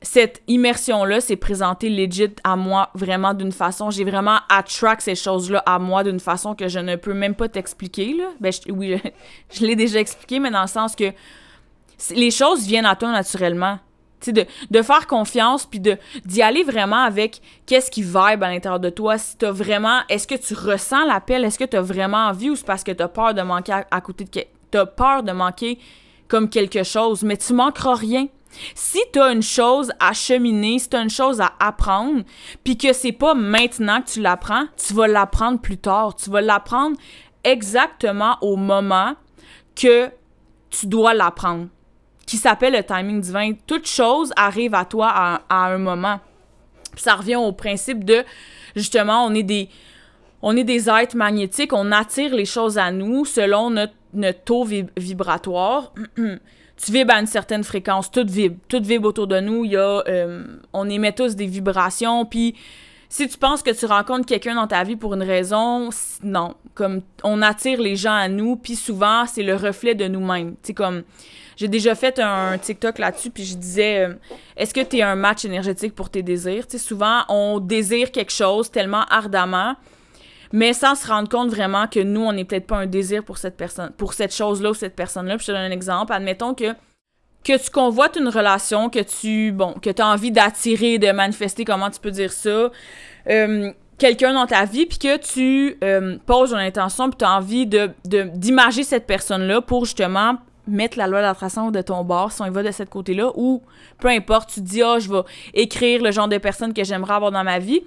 [0.01, 3.91] cette immersion-là s'est présentée legit à moi vraiment d'une façon.
[3.91, 7.47] J'ai vraiment attract ces choses-là à moi d'une façon que je ne peux même pas
[7.47, 8.17] t'expliquer.
[8.39, 8.99] Ben, oui,
[9.51, 11.11] je, l'ai déjà expliqué, mais dans le sens que
[12.15, 13.79] les choses viennent à toi naturellement.
[14.27, 18.91] De, de faire confiance puis d'y aller vraiment avec qu'est-ce qui vibre à l'intérieur de
[18.91, 21.43] toi si t'as vraiment est-ce que tu ressens l'appel?
[21.43, 23.71] Est-ce que tu as vraiment envie ou c'est parce que tu as peur de manquer
[23.71, 25.79] à, à côté de t'as peur de manquer
[26.27, 27.23] comme quelque chose?
[27.23, 28.27] Mais tu manqueras rien
[28.75, 32.23] si tu as une chose à cheminer, si tu as une chose à apprendre,
[32.63, 36.15] puis que c'est pas maintenant que tu l'apprends, tu vas l'apprendre plus tard.
[36.15, 36.97] Tu vas l'apprendre
[37.43, 39.15] exactement au moment
[39.75, 40.09] que
[40.69, 41.67] tu dois l'apprendre,
[42.25, 43.53] qui s'appelle le timing divin.
[43.67, 46.19] Toute chose arrive à toi à, un moment.
[46.95, 48.23] ça revient au principe de,
[48.75, 49.69] justement, on est des,
[50.41, 53.93] on est des êtres magnétiques, on attire les choses à nous selon notre,
[54.43, 54.65] taux
[54.97, 55.93] vibratoire.
[56.83, 60.89] tu vibres à une certaine fréquence, tout vibre, tout vibre autour de nous, euh, on
[60.89, 62.55] émet tous des vibrations, puis
[63.07, 65.89] si tu penses que tu rencontres quelqu'un dans ta vie pour une raison,
[66.23, 70.55] non, comme on attire les gens à nous, puis souvent c'est le reflet de nous-mêmes,
[70.63, 71.03] tu comme
[71.57, 74.13] j'ai déjà fait un TikTok là-dessus, puis je disais, euh,
[74.57, 76.65] est-ce que tu es un match énergétique pour tes désirs?
[76.65, 79.75] Tu souvent, on désire quelque chose tellement ardemment
[80.51, 83.37] mais sans se rendre compte vraiment que nous, on n'est peut-être pas un désir pour
[83.37, 85.37] cette personne, pour cette chose-là ou cette personne-là.
[85.37, 86.13] Puis je te donne un exemple.
[86.13, 86.73] Admettons que
[87.43, 91.89] que tu convoites une relation, que tu, bon, que as envie d'attirer, de manifester, comment
[91.89, 92.69] tu peux dire ça,
[93.29, 97.31] euh, quelqu'un dans ta vie, puis que tu euh, poses une intention, puis tu as
[97.31, 100.37] envie de, d'imager cette personne-là pour justement
[100.67, 103.63] mettre la loi d'attraction de ton bord si on y va de cette côté-là, ou
[103.99, 105.21] peu importe, tu te dis, ah, je vais
[105.55, 107.81] écrire le genre de personne que j'aimerais avoir dans ma vie,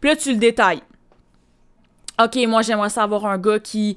[0.00, 0.82] puis là, tu le détailles.
[2.22, 3.96] OK, moi, j'aimerais savoir un gars qui.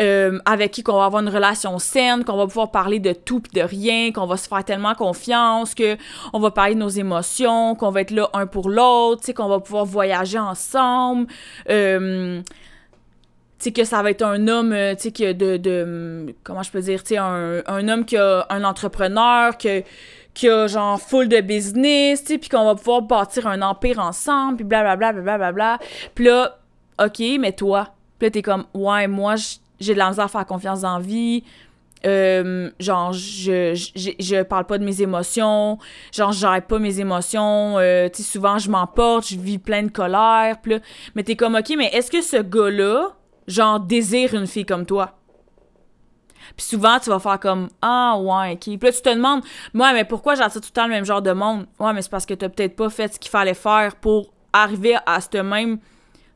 [0.00, 3.42] Euh, avec qui qu'on va avoir une relation saine, qu'on va pouvoir parler de tout
[3.54, 5.98] et de rien, qu'on va se faire tellement confiance, que
[6.32, 9.60] on va parler de nos émotions, qu'on va être là un pour l'autre, qu'on va
[9.60, 11.26] pouvoir voyager ensemble.
[11.68, 12.40] Euh,
[13.70, 17.04] que ça va être un homme, euh, tu sais, de, de, comment je peux dire,
[17.04, 22.32] tu un, un, homme qui a un entrepreneur, qui a genre full de business, tu
[22.32, 25.86] sais, puis qu'on va pouvoir bâtir un empire ensemble, puis blablabla, blablabla, bla, bla.
[26.14, 26.58] Puis là,
[27.04, 27.94] OK, mais toi?
[28.18, 29.34] Puis là, t'es comme, ouais, moi,
[29.80, 31.44] j'ai de la misère à faire confiance dans la vie.
[32.04, 35.78] Euh, genre, je, je, je, parle pas de mes émotions.
[36.12, 37.78] Genre, je pas mes émotions.
[37.78, 40.60] Euh, tu sais, souvent, je m'emporte, je vis plein de colère.
[40.62, 40.80] Puis
[41.14, 43.10] mais t'es comme, OK, mais est-ce que ce gars-là,
[43.46, 45.18] genre, désire une fille comme toi?
[46.56, 48.60] Puis souvent, tu vas faire comme Ah, ouais, ok.
[48.60, 51.22] Puis là, tu te demandes, moi, mais pourquoi j'attire tout le temps le même genre
[51.22, 51.66] de monde?
[51.78, 54.96] Ouais, mais c'est parce que t'as peut-être pas fait ce qu'il fallait faire pour arriver
[55.06, 55.78] à ce même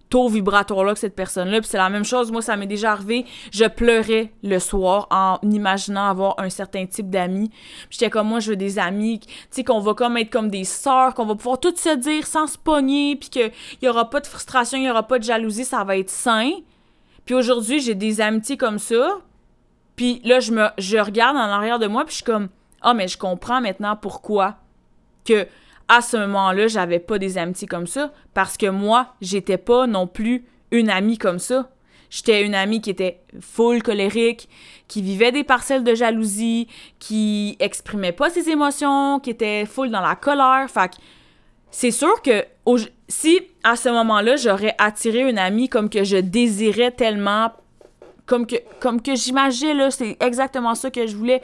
[0.09, 1.61] taux vibratoire-là que cette personne-là.
[1.61, 3.25] Puis c'est la même chose, moi, ça m'est déjà arrivé.
[3.53, 7.51] Je pleurais le soir en imaginant avoir un certain type d'amis.
[7.91, 10.65] J'étais comme, moi, je veux des amis, tu sais, qu'on va comme être comme des
[10.65, 14.21] sœurs, qu'on va pouvoir tout se dire sans se pogner, puis qu'il y aura pas
[14.21, 16.51] de frustration, il y aura pas de jalousie, ça va être sain.
[17.25, 19.19] Puis aujourd'hui, j'ai des amitiés comme ça.
[19.97, 22.49] Puis là, je me je regarde en arrière de moi, puis je suis comme,
[22.83, 24.57] ah, mais je comprends maintenant pourquoi
[25.25, 25.47] que
[25.89, 30.07] à ce moment-là, j'avais pas des amitiés comme ça parce que moi, j'étais pas non
[30.07, 31.71] plus une amie comme ça.
[32.11, 34.49] J'étais une amie qui était full colérique,
[34.89, 36.69] qui vivait des parcelles de jalousie,
[36.99, 40.67] qui exprimait pas ses émotions, qui était full dans la colère.
[40.69, 40.93] Fait
[41.71, 42.45] c'est sûr que
[43.09, 47.53] si à ce moment-là, j'aurais attiré une amie comme que je désirais tellement,
[48.25, 51.43] comme que, comme que j'imaginais, là, c'est exactement ça que je voulais,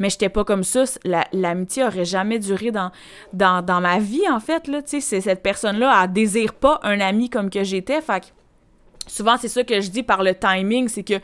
[0.00, 0.84] mais j'étais pas comme ça,
[1.32, 2.90] l'amitié aurait jamais duré dans,
[3.32, 7.50] dans, ma vie, en fait, là, sais, cette personne-là, elle désire pas un ami comme
[7.50, 8.32] que j'étais, fait
[9.06, 11.20] souvent, c'est ça que je dis par le timing, c'est que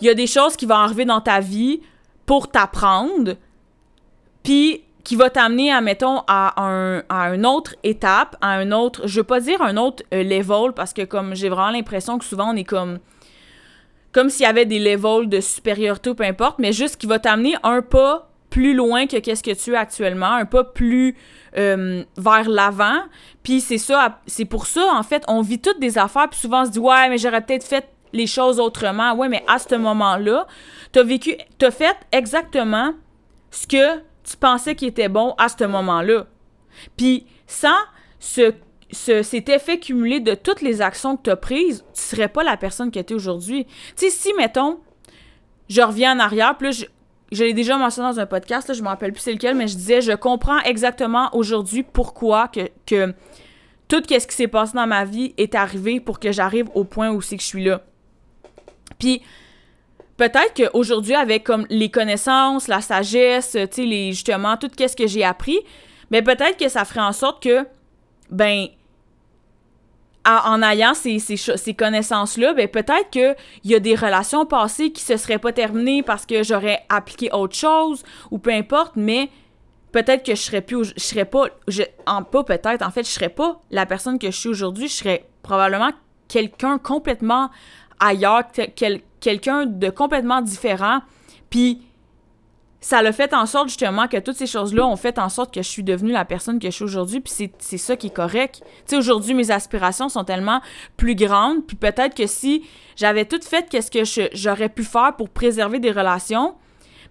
[0.00, 1.80] il y a des choses qui vont arriver dans ta vie
[2.26, 3.36] pour t'apprendre,
[4.42, 9.06] puis qui va t'amener, à, mettons, à, un, à une autre étape, à un autre,
[9.06, 12.24] je veux pas dire un autre euh, level, parce que comme j'ai vraiment l'impression que
[12.24, 12.98] souvent on est comme,
[14.14, 17.18] comme s'il y avait des levels de supériorité ou peu importe, mais juste qui va
[17.18, 21.16] t'amener un pas plus loin que qu'est-ce que tu es actuellement, un pas plus
[21.58, 23.00] euh, vers l'avant.
[23.42, 26.62] Puis c'est ça, c'est pour ça, en fait, on vit toutes des affaires, puis souvent
[26.62, 29.14] on se dit, ouais, mais j'aurais peut-être fait les choses autrement.
[29.14, 30.46] Ouais, mais à ce moment-là,
[30.92, 32.94] t'as vécu, t'as fait exactement
[33.50, 36.26] ce que tu pensais qui était bon à ce moment-là.
[36.96, 37.80] Puis sans
[38.90, 42.44] ce, cet effet cumulé de toutes les actions que tu as prises, tu serais pas
[42.44, 43.66] la personne que tu aujourd'hui.
[43.96, 44.80] Tu sais, si, mettons,
[45.68, 46.86] je reviens en arrière, plus
[47.32, 49.66] je, l'ai déjà mentionné dans un podcast, là, je me rappelle plus c'est lequel, mais
[49.66, 53.14] je disais, je comprends exactement aujourd'hui pourquoi que, que
[53.88, 57.10] tout ce qui s'est passé dans ma vie est arrivé pour que j'arrive au point
[57.10, 57.82] où c'est que je suis là.
[58.98, 59.22] Puis,
[60.16, 65.24] peut-être qu'aujourd'hui, avec comme les connaissances, la sagesse, tu sais, justement, tout ce que j'ai
[65.24, 65.58] appris,
[66.10, 67.66] mais peut-être que ça ferait en sorte que,
[68.34, 68.66] ben,
[70.26, 75.16] en ayant ces, ces, connaissances-là, ben peut-être qu'il y a des relations passées qui se
[75.16, 79.28] seraient pas terminées parce que j'aurais appliqué autre chose ou peu importe, mais
[79.92, 83.10] peut-être que je serais plus, je serais pas, je, en, pas peut-être, en fait, je
[83.10, 85.90] serais pas la personne que je suis aujourd'hui, je serais probablement
[86.26, 87.50] quelqu'un complètement
[88.00, 88.44] ailleurs,
[89.20, 91.00] quelqu'un de complètement différent.
[91.50, 91.82] Puis
[92.84, 95.62] ça l'a fait en sorte justement que toutes ces choses-là ont fait en sorte que
[95.62, 98.60] je suis devenue la personne que je suis aujourd'hui, puis c'est ça qui est correct.
[98.62, 100.60] Tu sais, aujourd'hui, mes aspirations sont tellement
[100.98, 102.62] plus grandes, puis peut-être que si
[102.94, 106.56] j'avais tout fait qu'est-ce que j'aurais pu faire pour préserver des relations,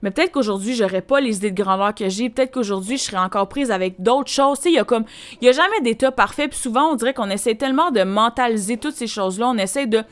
[0.03, 2.29] mais peut-être qu'aujourd'hui, j'aurais pas les idées de grandeur que j'ai.
[2.29, 4.59] Peut-être qu'aujourd'hui, je serais encore prise avec d'autres choses.
[4.59, 5.05] Tu sais, il y a comme,
[5.41, 6.49] il y a jamais d'état parfait.
[6.49, 9.47] Puis souvent, on dirait qu'on essaie tellement de mentaliser toutes ces choses-là.
[9.47, 10.03] On essaie de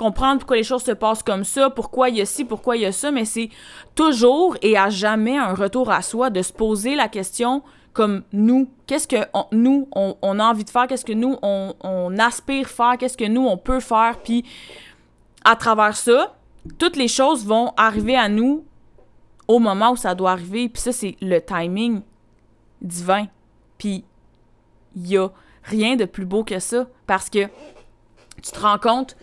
[0.00, 2.82] comprendre pourquoi les choses se passent comme ça, pourquoi il y a ci, pourquoi il
[2.82, 3.50] y a ça, mais c'est
[3.94, 8.70] toujours et à jamais un retour à soi de se poser la question comme nous,
[8.86, 9.16] qu'est-ce que
[9.52, 13.26] nous, on, a envie de faire, qu'est-ce que nous, on, on aspire faire, qu'est-ce que
[13.26, 14.42] nous, on peut faire, puis
[15.44, 16.34] à travers ça,
[16.78, 18.64] toutes les choses vont arriver à nous
[19.48, 22.00] au moment où ça doit arriver, puis ça, c'est le timing
[22.80, 23.26] divin.
[23.76, 24.02] Puis
[24.96, 25.28] il y a
[25.64, 27.44] rien de plus beau que ça, parce que
[28.42, 29.14] tu te rends compte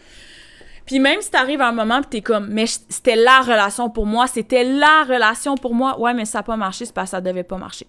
[0.87, 4.05] puis même si t'arrives à un moment pis t'es comme, mais c'était la relation pour
[4.05, 5.99] moi, c'était la relation pour moi.
[5.99, 7.85] Ouais, mais ça n'a pas marché, c'est parce que ça devait pas marcher.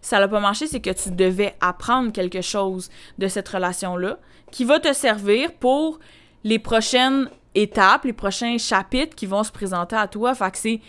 [0.00, 4.18] ça n'a pas marché, c'est que tu devais apprendre quelque chose de cette relation-là
[4.52, 5.98] qui va te servir pour
[6.44, 10.34] les prochaines étapes, les prochains chapitres qui vont se présenter à toi.
[10.34, 10.80] Fait que c'est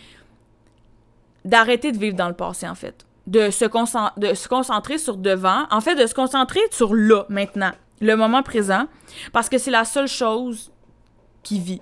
[1.43, 3.05] d'arrêter de vivre dans le passé, en fait.
[3.25, 3.65] De se,
[4.19, 5.65] de se concentrer sur devant.
[5.71, 7.71] En fait, de se concentrer sur là, maintenant.
[8.01, 8.85] Le moment présent.
[9.33, 10.71] Parce que c'est la seule chose
[11.43, 11.81] qui vit.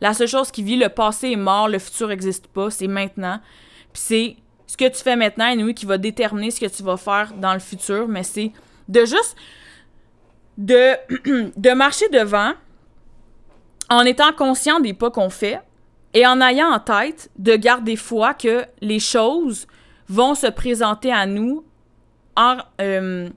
[0.00, 3.40] La seule chose qui vit, le passé est mort, le futur n'existe pas, c'est maintenant.
[3.92, 6.96] Puis c'est ce que tu fais maintenant, et qui va déterminer ce que tu vas
[6.96, 8.52] faire dans le futur, mais c'est
[8.88, 9.36] de juste
[10.58, 10.94] de,
[11.56, 12.52] de marcher devant
[13.88, 15.60] en étant conscient des pas qu'on fait
[16.14, 19.66] et en ayant en tête de garder foi que les choses
[20.08, 21.64] vont se présenter à nous
[22.36, 23.28] en, euh,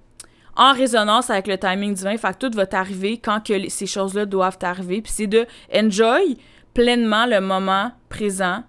[0.59, 2.15] en résonance avec le timing divin.
[2.17, 5.01] Fait que tout va t'arriver quand que ces choses-là doivent t'arriver.
[5.01, 6.37] Puis c'est de enjoy
[6.73, 8.63] pleinement le moment présent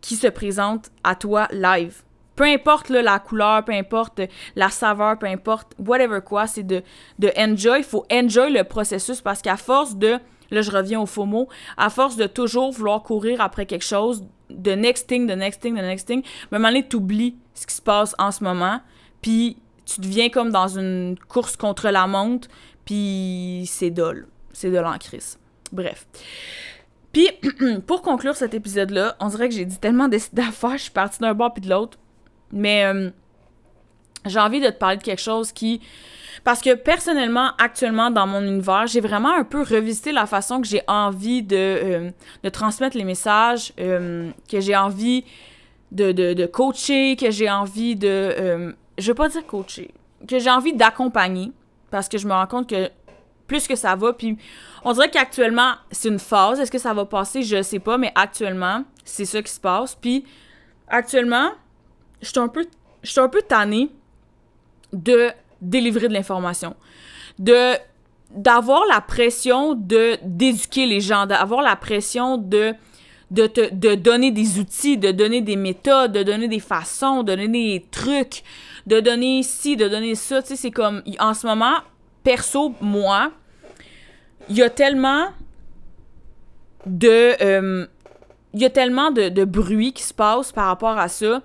[0.00, 2.02] qui se présente à toi live.
[2.34, 4.20] Peu importe la couleur, peu importe
[4.56, 6.82] la saveur, peu importe whatever quoi, c'est de,
[7.18, 7.78] de enjoy.
[7.78, 10.18] Il faut enjoy le processus parce qu'à force de,
[10.50, 14.24] là je reviens au faux mot, à force de toujours vouloir courir après quelque chose,
[14.50, 17.66] de next thing, de next thing, de next thing, à un moment donné, t'oublies ce
[17.66, 18.80] qui se passe en ce moment.
[19.20, 19.56] Puis
[19.88, 22.48] tu deviens comme dans une course contre la montre,
[22.84, 24.28] puis c'est dole.
[24.52, 25.38] C'est de en crise.
[25.72, 26.06] Bref.
[27.12, 27.30] Puis,
[27.86, 31.34] pour conclure cet épisode-là, on dirait que j'ai dit tellement d'affaires, je suis partie d'un
[31.34, 31.98] bord puis de l'autre.
[32.52, 33.10] Mais euh,
[34.26, 35.80] j'ai envie de te parler de quelque chose qui.
[36.44, 40.66] Parce que personnellement, actuellement, dans mon univers, j'ai vraiment un peu revisité la façon que
[40.66, 45.24] j'ai envie de, euh, transmettre les messages, euh, que j'ai envie
[45.92, 49.92] de, de, de, coacher, que j'ai envie de je veux pas dire coacher,
[50.26, 51.52] que j'ai envie d'accompagner
[51.90, 52.90] parce que je me rends compte que
[53.46, 54.36] plus que ça va, puis
[54.84, 56.60] on dirait qu'actuellement, c'est une phase.
[56.60, 57.42] Est-ce que ça va passer?
[57.42, 59.94] Je sais pas, mais actuellement, c'est ça qui se passe.
[59.94, 60.24] Puis
[60.86, 61.52] actuellement,
[62.20, 62.66] je suis un peu,
[63.16, 63.90] un peu tannée
[64.92, 65.30] de
[65.60, 66.76] délivrer de l'information.
[67.38, 67.74] De
[68.30, 72.74] d'avoir la pression de d'éduquer les gens, d'avoir la pression de
[73.30, 77.34] de te de donner des outils, de donner des méthodes, de donner des façons, de
[77.34, 78.42] donner des trucs,
[78.86, 80.42] de donner ci, de donner ça.
[80.42, 81.76] Tu sais, c'est comme en ce moment,
[82.22, 83.30] perso, moi,
[84.48, 85.28] il y a tellement
[86.86, 87.42] de.
[87.42, 87.86] Euh,
[88.54, 91.42] il y a tellement de, de, bruit qui se passe par rapport à ça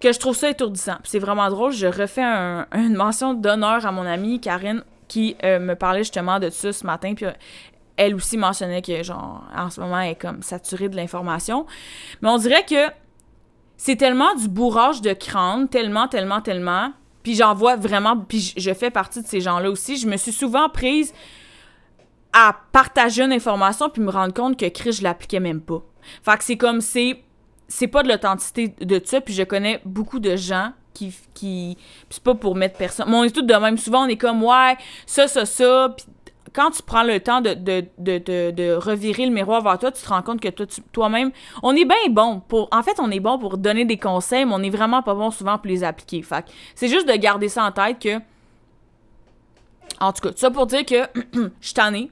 [0.00, 0.96] que je trouve ça étourdissant.
[1.04, 1.72] C'est vraiment drôle.
[1.72, 6.50] Je refais une mention d'honneur à mon amie Karine qui euh, me parlait justement de
[6.50, 7.14] ça ce matin.
[7.14, 7.26] Puis
[7.96, 11.66] elle aussi mentionnait que, genre, en ce moment, elle est comme saturée de l'information.
[12.20, 12.90] Mais on dirait que
[13.76, 16.92] c'est tellement du bourrage de crâne, tellement, tellement, tellement.
[17.22, 19.96] Puis j'en vois vraiment, puis je fais partie de ces gens-là aussi.
[19.96, 21.12] Je me suis souvent prise
[22.32, 25.82] à partager une information puis me rendre compte que Chris, je l'appliquais même pas.
[26.22, 27.22] Fait que c'est comme, c'est
[27.68, 31.14] c'est pas de l'authenticité de ça, puis je connais beaucoup de gens qui.
[31.32, 31.78] qui
[32.10, 33.06] c'est pas pour mettre personne.
[33.08, 33.78] Mais on est tous de même.
[33.78, 34.76] Souvent, on est comme, ouais,
[35.06, 35.94] ça, ça, ça.
[35.96, 36.06] Puis
[36.52, 40.40] quand tu prends le temps de, revirer le miroir vers toi, tu te rends compte
[40.40, 41.30] que toi, toi-même,
[41.62, 42.68] on est bien bon pour.
[42.72, 45.30] En fait, on est bon pour donner des conseils, mais on est vraiment pas bon
[45.30, 46.22] souvent pour les appliquer.
[46.22, 48.20] Fait c'est juste de garder ça en tête que.
[50.00, 52.10] En tout cas, ça pour dire que je suis tannée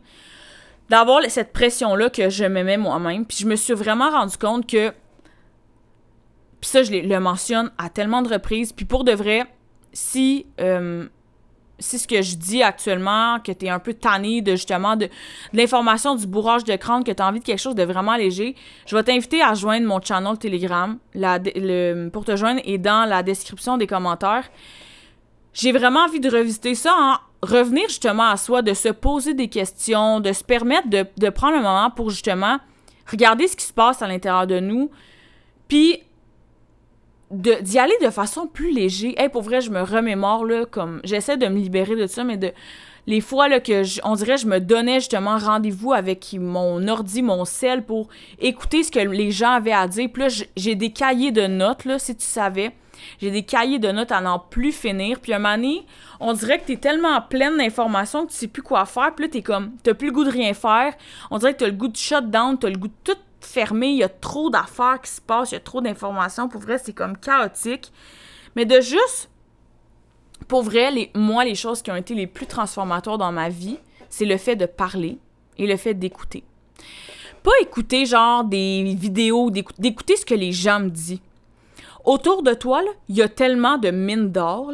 [0.88, 3.24] d'avoir cette pression-là que je me mets moi-même.
[3.26, 4.90] Puis je me suis vraiment rendu compte que.
[6.60, 8.72] Puis ça, je le mentionne à tellement de reprises.
[8.72, 9.44] Puis pour de vrai,
[9.92, 10.46] si.
[10.60, 11.08] Euh,
[11.80, 15.08] si ce que je dis actuellement, que tu es un peu tanné de justement de,
[15.52, 18.54] l'information du bourrage de crâne, que tu as envie de quelque chose de vraiment léger,
[18.86, 20.98] je vais t'inviter à joindre mon channel Telegram.
[22.12, 24.48] Pour te joindre est dans la description des commentaires.
[25.52, 29.48] J'ai vraiment envie de revisiter ça en revenir justement à soi, de se poser des
[29.48, 32.58] questions, de se permettre de, de prendre un moment pour justement
[33.10, 34.90] regarder ce qui se passe à l'intérieur de nous,
[35.66, 36.02] puis
[37.30, 39.14] d'y aller de façon plus léger.
[39.20, 41.00] Hey, pour vrai, je me remémore, là, comme...
[41.04, 42.52] J'essaie de me libérer de ça, mais de...
[43.06, 47.44] Les fois, là, que on dirait je me donnais justement rendez-vous avec mon ordi, mon
[47.44, 50.08] sel, pour écouter ce que les gens avaient à dire.
[50.12, 52.72] Puis là, j'ai des cahiers de notes, là, si tu savais.
[53.20, 55.20] J'ai des cahiers de notes à n'en plus finir.
[55.20, 55.80] Puis un moment
[56.20, 59.14] on dirait que t'es tellement pleine d'informations que tu sais plus quoi faire.
[59.14, 59.72] Puis là, t'es comme...
[59.82, 60.92] T'as plus le goût de rien faire.
[61.30, 63.96] On dirait que t'as le goût de shutdown, t'as le goût de tout fermé, il
[63.96, 66.48] y a trop d'affaires qui se passent, il y a trop d'informations.
[66.48, 67.92] Pour vrai, c'est comme chaotique.
[68.56, 69.30] Mais de juste,
[70.48, 73.78] pour vrai, les, moi, les choses qui ont été les plus transformatoires dans ma vie,
[74.08, 75.18] c'est le fait de parler
[75.58, 76.44] et le fait d'écouter.
[77.42, 81.20] Pas écouter genre des vidéos, d'écouter ce que les gens me disent.
[82.04, 84.72] Autour de toi, il y a tellement de mines d'or.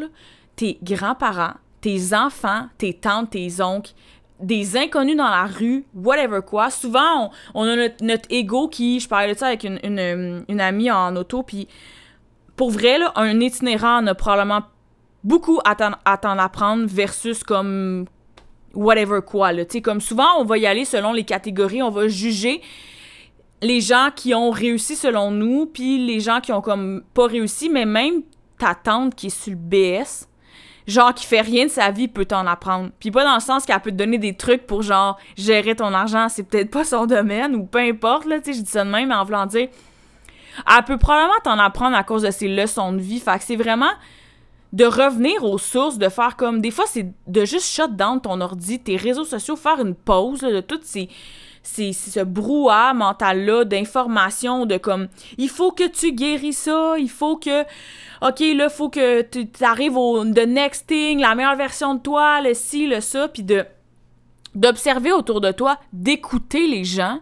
[0.57, 3.93] Tes grands-parents, tes enfants, tes tantes, tes oncles,
[4.41, 6.71] des inconnus dans la rue, whatever quoi.
[6.71, 9.01] Souvent, on, a notre, ego qui.
[9.01, 11.69] Je parlais de ça avec une, amie en auto, puis
[12.57, 14.63] pour vrai, un itinérant en a probablement
[15.25, 18.07] beaucoup à t'en apprendre versus comme
[18.75, 19.51] whatever quoi.
[19.83, 22.61] Comme souvent, on va y aller selon les catégories, on va juger
[23.63, 27.69] les gens qui ont réussi selon nous, puis les gens qui ont comme pas réussi,
[27.69, 28.23] mais même
[28.59, 30.29] ta tante qui est sur le BS,
[30.87, 32.91] genre qui fait rien de sa vie peut t'en apprendre.
[33.01, 35.93] Puis pas dans le sens qu'elle peut te donner des trucs pour genre gérer ton
[35.93, 38.85] argent, c'est peut-être pas son domaine ou peu importe là, tu sais, je dis ça
[38.85, 39.69] de même mais en voulant dire
[40.67, 43.21] elle peut probablement t'en apprendre à cause de ses leçons de vie.
[43.21, 43.91] Fait que c'est vraiment
[44.73, 48.41] de revenir aux sources, de faire comme des fois c'est de juste shut down ton
[48.41, 51.09] ordi, tes réseaux sociaux, faire une pause de toutes ces
[51.67, 57.37] c'est ce brouhaha mental-là d'information, de comme, il faut que tu guéris ça, il faut
[57.37, 57.63] que,
[58.23, 62.41] ok, là, faut que tu arrives au the next thing, la meilleure version de toi,
[62.41, 63.65] le ci, le ça, puis de
[64.55, 67.21] d'observer autour de toi, d'écouter les gens,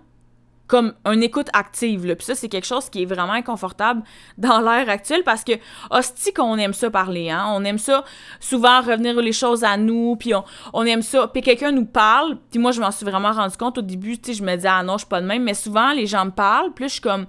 [0.66, 2.06] comme une écoute active.
[2.06, 2.16] Là.
[2.16, 4.02] Puis ça, c'est quelque chose qui est vraiment inconfortable
[4.38, 5.52] dans l'ère actuelle parce que,
[5.90, 7.44] hostie, qu'on aime ça parler, hein?
[7.50, 8.04] On aime ça
[8.40, 10.32] souvent revenir les choses à nous, puis
[10.72, 11.28] on, aime ça.
[11.28, 14.42] Puis quelqu'un nous parle, puis moi, je m'en suis vraiment rendu compte au début, je
[14.42, 16.72] me disais, ah non, je suis pas de même, mais souvent, les gens me parlent,
[16.72, 17.26] puis je suis comme,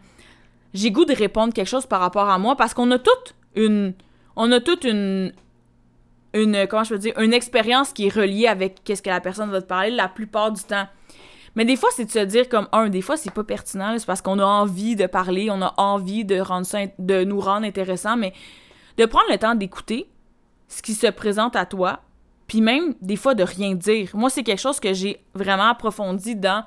[0.75, 3.93] j'ai goût de répondre quelque chose par rapport à moi parce qu'on a toute une.
[4.35, 5.31] On a toute une.
[6.33, 9.49] Une, comment je peux dire, une expérience qui est reliée avec qu'est-ce que la personne
[9.51, 10.85] va te parler la plupart du temps.
[11.55, 14.05] Mais des fois, c'est de se dire comme un, des fois, c'est pas pertinent, c'est
[14.05, 17.65] parce qu'on a envie de parler, on a envie de rendre ça, de nous rendre
[17.65, 18.33] intéressant, mais
[18.97, 20.09] de prendre le temps d'écouter
[20.67, 22.01] ce qui se présente à toi,
[22.47, 24.09] puis même des fois de rien dire.
[24.13, 26.65] Moi, c'est quelque chose que j'ai vraiment approfondi dans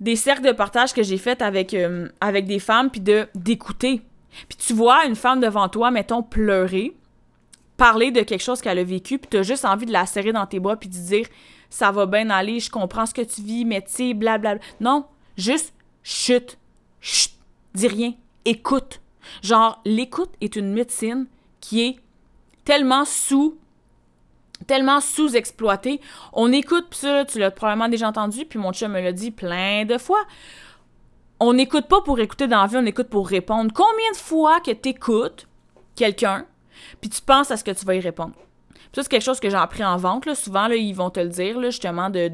[0.00, 2.08] des cercles de partage que j'ai fait avec, euh,
[2.42, 4.02] des femmes, puis de d'écouter.
[4.48, 6.96] Puis tu vois une femme devant toi, mettons, pleurer,
[7.76, 10.32] parler de quelque chose qu'elle a vécu, puis tu as juste envie de la serrer
[10.32, 11.26] dans tes bras, puis de dire
[11.70, 14.62] ça va bien aller, je comprends ce que tu vis, mais tu sais, blablabla.
[14.80, 15.06] Non,
[15.36, 16.58] juste chute,
[17.00, 17.32] chut,
[17.74, 18.12] dis rien,
[18.44, 19.00] écoute.
[19.42, 21.26] Genre, l'écoute est une médecine
[21.60, 21.96] qui est
[22.64, 23.56] tellement sous
[24.66, 26.00] tellement sous-exploitée.
[26.32, 29.30] On écoute, puis ça, tu l'as probablement déjà entendu, puis mon chum me l'a dit
[29.30, 30.22] plein de fois.
[31.38, 33.72] on n'écoute pas pour écouter dans la vie, on écoute pour répondre.
[33.74, 35.48] Combien de fois que tu écoutes
[35.94, 36.44] quelqu'un,
[37.00, 38.34] puis tu penses à ce que tu vas y répondre?
[38.92, 40.26] Ça, c'est quelque chose que j'ai appris en vente.
[40.26, 40.34] Là.
[40.34, 42.30] Souvent, là, ils vont te le dire, justement, de,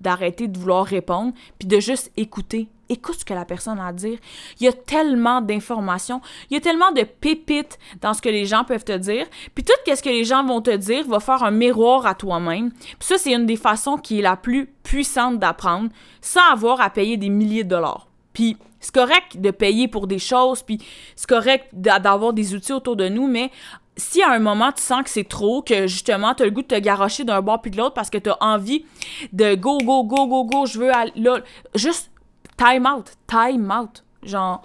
[0.00, 2.68] d'arrêter de vouloir répondre, puis de juste écouter.
[2.90, 4.18] Écoute ce que la personne a à dire.
[4.60, 8.46] Il y a tellement d'informations, il y a tellement de pépites dans ce que les
[8.46, 9.26] gens peuvent te dire.
[9.54, 12.70] Puis tout ce que les gens vont te dire va faire un miroir à toi-même.
[12.70, 15.90] Puis ça, c'est une des façons qui est la plus puissante d'apprendre
[16.22, 18.08] sans avoir à payer des milliers de dollars.
[18.32, 20.78] Puis c'est correct de payer pour des choses, puis
[21.14, 23.50] c'est correct d'avoir des outils autour de nous, mais
[23.98, 26.62] si à un moment tu sens que c'est trop, que justement tu as le goût
[26.62, 28.86] de te garocher d'un bord puis de l'autre parce que tu as envie
[29.32, 31.40] de go, go, go, go, go, je veux aller là,
[31.74, 32.10] juste
[32.56, 34.04] time out, time out.
[34.22, 34.62] Genre,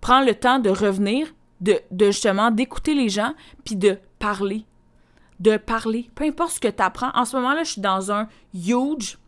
[0.00, 4.64] prends le temps de revenir, de, justement d'écouter les gens puis de parler.
[5.40, 6.08] De parler.
[6.14, 7.10] Peu importe ce que tu apprends.
[7.14, 9.18] En ce moment-là, je suis dans un huge.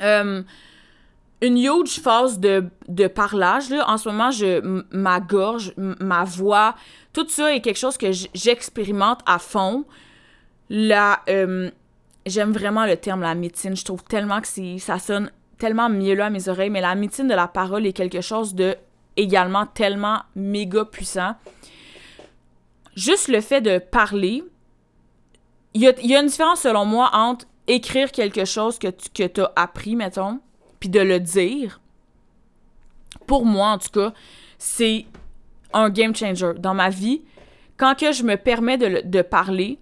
[0.00, 0.42] Euh,
[1.44, 3.68] une huge phase de, de parlage.
[3.68, 3.88] Là.
[3.88, 6.74] En ce moment, je, ma gorge, ma voix,
[7.12, 9.84] tout ça est quelque chose que j'expérimente à fond.
[10.70, 11.70] Là, euh,
[12.24, 13.76] j'aime vraiment le terme la médecine.
[13.76, 17.28] Je trouve tellement que ça sonne tellement mieux là à mes oreilles, mais la médecine
[17.28, 18.76] de la parole est quelque chose de
[19.16, 21.36] également tellement méga puissant.
[22.96, 24.42] Juste le fait de parler,
[25.74, 29.10] il y a, y a, une différence selon moi entre écrire quelque chose que tu
[29.28, 30.40] que as appris, mettons,
[30.88, 31.80] de le dire,
[33.26, 34.12] pour moi en tout cas,
[34.58, 35.06] c'est
[35.72, 37.22] un game changer dans ma vie.
[37.76, 39.78] Quand que je me permets de, de parler,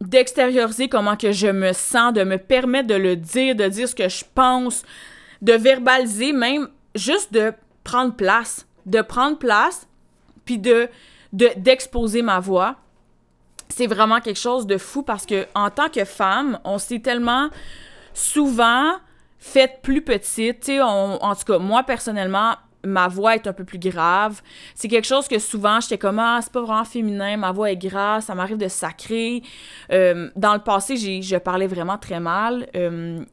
[0.00, 3.94] d'extérioriser comment que je me sens, de me permettre de le dire, de dire ce
[3.94, 4.82] que je pense,
[5.42, 7.52] de verbaliser, même juste de
[7.84, 9.86] prendre place, de prendre place,
[10.44, 10.88] puis de
[11.32, 12.74] d'exposer ma voix.
[13.68, 17.50] C'est vraiment quelque chose de fou parce que en tant que femme, on s'est tellement
[18.14, 18.94] souvent
[19.40, 20.60] faites plus petite.
[20.60, 24.40] Tu sais, en tout cas, moi, personnellement, ma voix est un peu plus grave.
[24.74, 27.76] C'est quelque chose que souvent, j'étais comme, ah, c'est pas vraiment féminin, ma voix est
[27.76, 29.42] grave, ça m'arrive de sacrer.
[29.92, 32.66] Euh, dans le passé, je parlais vraiment très mal.
[32.76, 33.24] Euh,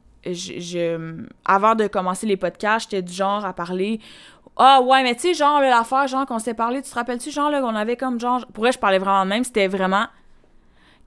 [1.44, 4.00] avant de commencer les podcasts, j'étais du genre à parler
[4.60, 7.48] ah ouais, mais tu sais, genre l'affaire, genre qu'on s'est parlé, tu te rappelles-tu, genre
[7.48, 8.44] là, qu'on avait comme genre.
[8.52, 10.06] Pour vrai, je parlais vraiment même, c'était vraiment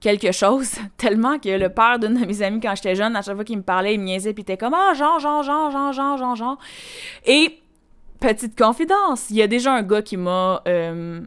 [0.02, 3.36] quelque chose, tellement que le père d'une de mes amies, quand j'étais jeune, à chaque
[3.36, 5.70] fois qu'il me parlait, il me niaisait, puis il était comme Ah, genre, genre, genre,
[5.70, 6.58] genre, genre, genre, genre.
[7.24, 7.58] Et,
[8.20, 11.22] petite confidence, il y a déjà un gars qui m'a euh,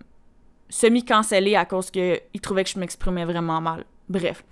[0.70, 3.86] semi-cancellé à cause qu'il trouvait que je m'exprimais vraiment mal.
[4.08, 4.44] Bref.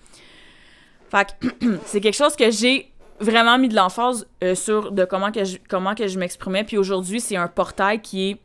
[1.09, 1.36] Fait
[1.86, 5.95] c'est quelque chose que j'ai vraiment mis de l'emphase euh, sur de comment que comment
[5.95, 6.63] que je m'exprimais.
[6.63, 8.38] Puis aujourd'hui, c'est un portail qui est.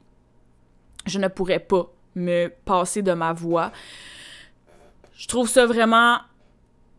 [1.07, 3.73] Je ne pourrais pas me passer de ma voix.
[5.19, 6.19] Je trouve ça vraiment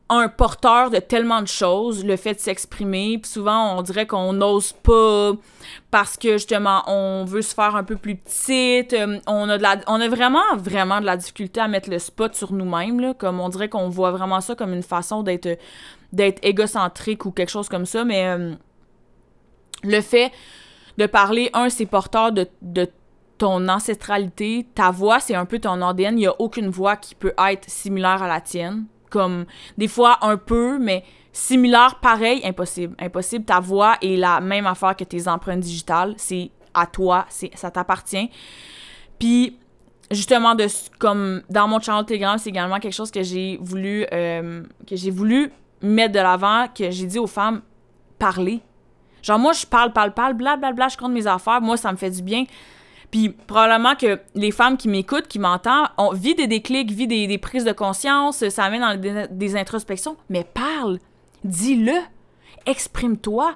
[0.09, 3.17] un porteur de tellement de choses, le fait de s'exprimer.
[3.17, 5.31] Puis souvent, on dirait qu'on n'ose pas
[5.89, 8.91] parce que justement, on veut se faire un peu plus petite.
[8.91, 11.97] Euh, on a, de la, on a vraiment, vraiment de la difficulté à mettre le
[11.97, 13.13] spot sur nous-mêmes.
[13.13, 15.57] Comme on dirait qu'on voit vraiment ça comme une façon d'être,
[16.11, 18.03] d'être égocentrique ou quelque chose comme ça.
[18.03, 18.53] Mais euh,
[19.83, 20.33] le fait
[20.97, 22.89] de parler, un, c'est porteur de, de
[23.39, 26.15] ton ancestralité, ta voix, c'est un peu ton ADN.
[26.15, 28.85] Il n'y a aucune voix qui peut être similaire à la tienne.
[29.09, 29.45] Comme
[29.77, 32.95] des fois un peu, mais similaire, pareil, impossible.
[32.99, 33.45] Impossible.
[33.45, 36.13] Ta voix est la même affaire que tes empreintes digitales.
[36.17, 37.25] C'est à toi,
[37.55, 38.29] ça t'appartient.
[39.17, 39.57] Puis
[40.11, 40.67] justement de
[40.99, 45.11] comme dans mon channel Telegram, c'est également quelque chose que j'ai voulu euh, que j'ai
[45.11, 47.61] voulu mettre de l'avant, que j'ai dit aux femmes
[48.19, 48.61] parler.
[49.23, 51.91] Genre moi je parle, parle, parle, blablabla, bla, bla, je compte mes affaires, moi ça
[51.91, 52.43] me fait du bien.
[53.11, 57.37] Puis probablement que les femmes qui m'écoutent, qui m'entendent, ont vit des déclics, vit des,
[57.37, 60.15] prises de conscience, ça amène dans des, introspections.
[60.29, 60.99] Mais parle,
[61.43, 61.99] dis-le,
[62.65, 63.55] exprime-toi,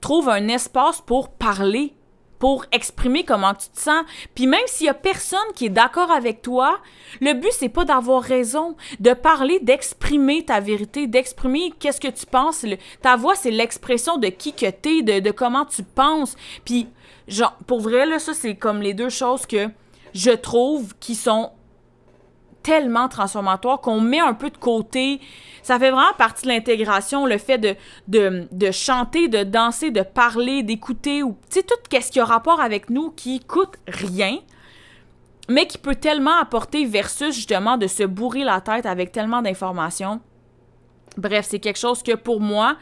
[0.00, 1.94] trouve un espace pour parler,
[2.38, 4.04] pour exprimer comment tu te sens.
[4.34, 6.78] Puis même s'il y a personne qui est d'accord avec toi,
[7.20, 12.26] le but c'est pas d'avoir raison, de parler, d'exprimer ta vérité, d'exprimer qu'est-ce que tu
[12.26, 12.64] penses.
[13.00, 16.36] ta voix c'est l'expression de qui que t'es, de, de comment tu penses.
[16.64, 16.88] Puis
[17.28, 19.68] genre, pour vrai, là, ça, c'est comme les deux choses que
[20.14, 21.50] je trouve qui sont
[22.62, 25.20] tellement transformatoires qu'on met un peu de côté.
[25.62, 31.22] Ça fait vraiment partie de l'intégration, le fait de, chanter, de danser, de parler, d'écouter,
[31.22, 34.38] ou tu sais, tout ce qui a rapport avec nous qui coûte rien,
[35.48, 40.20] mais qui peut tellement apporter versus justement de se bourrer la tête avec tellement d'informations.
[41.16, 42.76] Bref, c'est quelque chose que pour moi,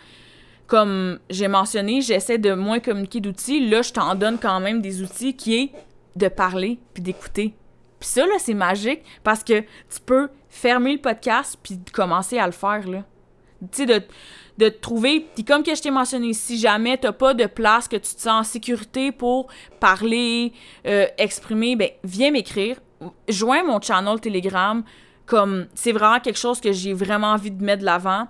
[0.70, 3.68] comme j'ai mentionné, j'essaie de moins communiquer d'outils.
[3.68, 5.72] Là, je t'en donne quand même des outils qui est
[6.14, 7.56] de parler puis d'écouter.
[7.98, 12.46] Puis ça, là, c'est magique parce que tu peux fermer le podcast puis commencer à
[12.46, 13.02] le faire, là.
[13.72, 14.04] Tu sais,
[14.58, 15.26] de, trouver.
[15.34, 18.20] Puis comme que je t'ai mentionné, si jamais t'as pas de place, que tu te
[18.20, 19.48] sens en sécurité pour
[19.80, 20.52] parler,
[20.86, 22.76] euh, exprimer, ben viens m'écrire.
[23.28, 24.84] Joins mon channel Telegram.
[25.26, 28.28] Comme c'est vraiment quelque chose que j'ai vraiment envie de mettre de l'avant.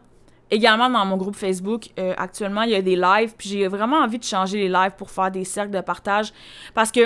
[0.51, 3.99] Également dans mon groupe Facebook, euh, actuellement, il y a des lives, puis j'ai vraiment
[3.99, 6.33] envie de changer les lives pour faire des cercles de partage.
[6.75, 7.03] Parce que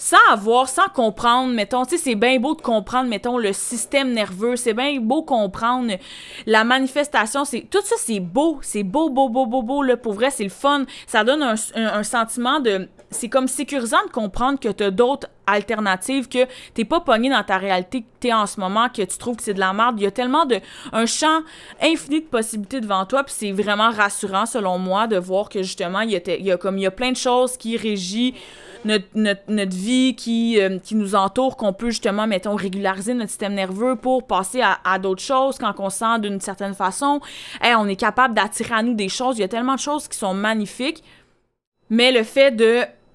[0.00, 4.12] sans avoir, sans comprendre, mettons, tu sais, c'est bien beau de comprendre, mettons, le système
[4.12, 5.92] nerveux, c'est bien beau comprendre
[6.46, 10.12] la manifestation, c'est tout ça, c'est beau, c'est beau, beau, beau, beau, beau, là, pour
[10.12, 14.68] vrai, c'est le fun, ça donne un, sentiment de, c'est comme sécurisant de comprendre que
[14.68, 18.88] t'as d'autres alternatives, que t'es pas pogné dans ta réalité que t'es en ce moment,
[18.88, 20.60] que tu trouves que c'est de la merde, il y a tellement de,
[20.92, 21.40] un champ
[21.82, 26.02] infini de possibilités devant toi, puis c'est vraiment rassurant, selon moi, de voir que, justement,
[26.02, 28.34] il y a, y a comme, il y a plein de choses qui régissent
[28.84, 33.96] notre, vie qui, euh, qui nous entoure, qu'on peut justement, mettons, régulariser notre système nerveux
[33.96, 37.20] pour passer à, d'autres choses quand on sent d'une certaine façon.
[37.62, 39.38] On est capable d'attirer à nous des choses.
[39.38, 41.02] Il y a tellement de choses qui sont magnifiques.
[41.90, 42.54] Mais le fait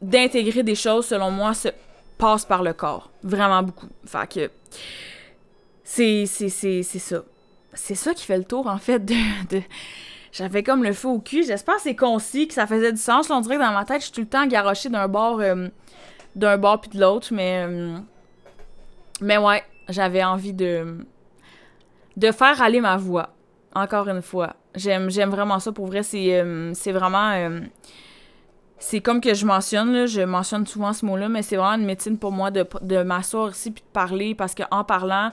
[0.02, 1.70] d'intégrer des choses, selon moi, se
[2.18, 3.12] passe par le corps.
[3.24, 3.88] Vraiment beaucoup.
[4.06, 4.52] Fait que
[5.84, 7.18] c'est, ça.
[7.74, 9.62] C'est ça qui fait le tour, en fait, de
[10.34, 11.44] j'avais comme le feu au cul.
[11.44, 13.30] J'espère que c'est concis, que ça faisait du sens.
[13.30, 15.68] on dirait que dans ma tête, je suis tout le temps garochée d'un bord, euh,
[16.36, 17.28] d'un bord puis de l'autre.
[17.32, 17.98] Mais, euh,
[19.22, 20.98] mais ouais, j'avais envie de,
[22.18, 23.30] de faire aller ma voix.
[23.76, 24.56] Encore une fois.
[24.76, 25.72] J'aime, vraiment ça.
[25.72, 27.60] Pour vrai, c'est, euh, vraiment.
[28.80, 31.86] c'est comme que je mentionne, là, je mentionne souvent ce mot-là, mais c'est vraiment une
[31.86, 35.32] médecine pour moi de, de m'asseoir ici puis de parler parce qu'en parlant,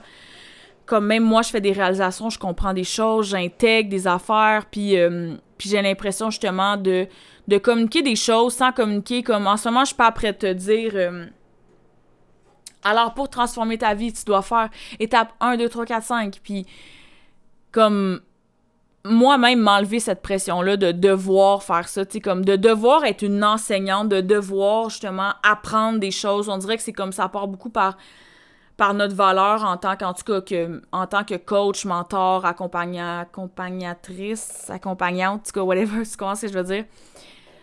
[0.91, 4.97] comme même moi, je fais des réalisations, je comprends des choses, j'intègre des affaires, puis,
[4.97, 7.07] euh, puis j'ai l'impression justement de,
[7.47, 9.23] de communiquer des choses sans communiquer.
[9.23, 10.91] Comme en ce moment, je suis pas après te dire.
[10.95, 11.27] Euh,
[12.83, 14.67] alors, pour transformer ta vie, tu dois faire
[14.99, 16.39] étape 1, 2, 3, 4, 5.
[16.43, 16.65] Puis,
[17.71, 18.19] comme
[19.05, 23.45] moi-même m'enlever cette pression-là de devoir faire ça, tu sais, comme de devoir être une
[23.45, 26.49] enseignante, de devoir justement apprendre des choses.
[26.49, 27.95] On dirait que c'est comme ça part beaucoup par
[28.81, 36.17] par notre valeur en tant que en tant que coach, mentor, accompagnatrice, accompagnante, whatever, tu
[36.17, 36.85] comprends ce que je veux dire?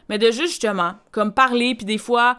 [0.08, 2.36] Mais de juste justement comme parler puis des fois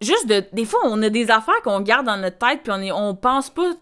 [0.00, 3.08] juste de des fois on a des affaires qu'on garde dans notre tête puis on
[3.08, 3.72] on pense pas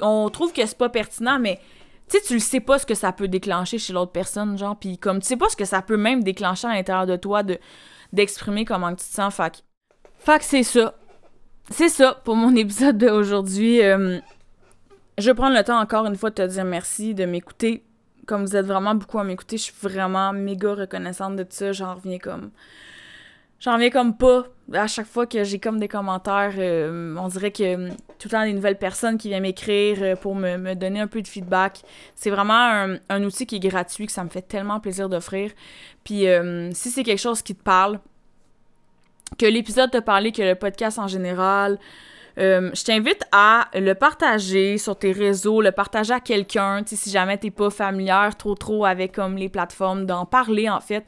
[0.00, 1.60] on trouve que c'est pas pertinent mais
[2.08, 4.76] tu sais tu le sais pas ce que ça peut déclencher chez l'autre personne genre
[4.76, 7.44] puis comme tu sais pas ce que ça peut même déclencher à l'intérieur de toi
[7.44, 7.60] de
[8.12, 9.62] d'exprimer comment tu te sens fac
[10.18, 10.94] fac c'est ça
[11.70, 13.82] c'est ça pour mon épisode d'aujourd'hui.
[13.82, 14.18] Euh,
[15.18, 17.84] je prendre le temps encore une fois de te dire merci, de m'écouter.
[18.26, 21.72] Comme vous êtes vraiment beaucoup à m'écouter, je suis vraiment méga reconnaissante de ça.
[21.72, 22.50] J'en reviens comme.
[23.58, 24.46] J'en reviens comme pas.
[24.72, 28.44] À chaque fois que j'ai comme des commentaires, euh, on dirait que tout le temps
[28.44, 31.82] des nouvelles personnes qui viennent m'écrire euh, pour me, donner un peu de feedback.
[32.14, 35.50] C'est vraiment un, outil qui est gratuit, que ça me fait tellement plaisir d'offrir.
[36.04, 36.26] Puis
[36.72, 38.00] si c'est quelque chose qui te parle,
[39.38, 41.78] que l'épisode te parlait, que le podcast en général.
[42.38, 47.36] Euh, je t'invite à le partager sur tes réseaux, le partager à quelqu'un, si jamais
[47.36, 51.04] t'es pas familière trop trop avec comme les plateformes, d'en parler en fait,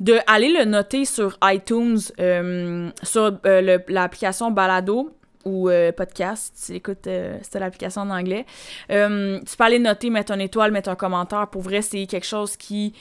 [0.00, 5.10] de aller le noter sur iTunes, euh, sur euh, l'application Balado
[5.44, 7.06] ou podcast, si écoutes,
[7.42, 8.46] c'était l'application en anglais.
[8.88, 11.48] tu peux aller noter, mettre une étoile, mettre un commentaire.
[11.48, 12.94] Pour vrai, c'est quelque chose qui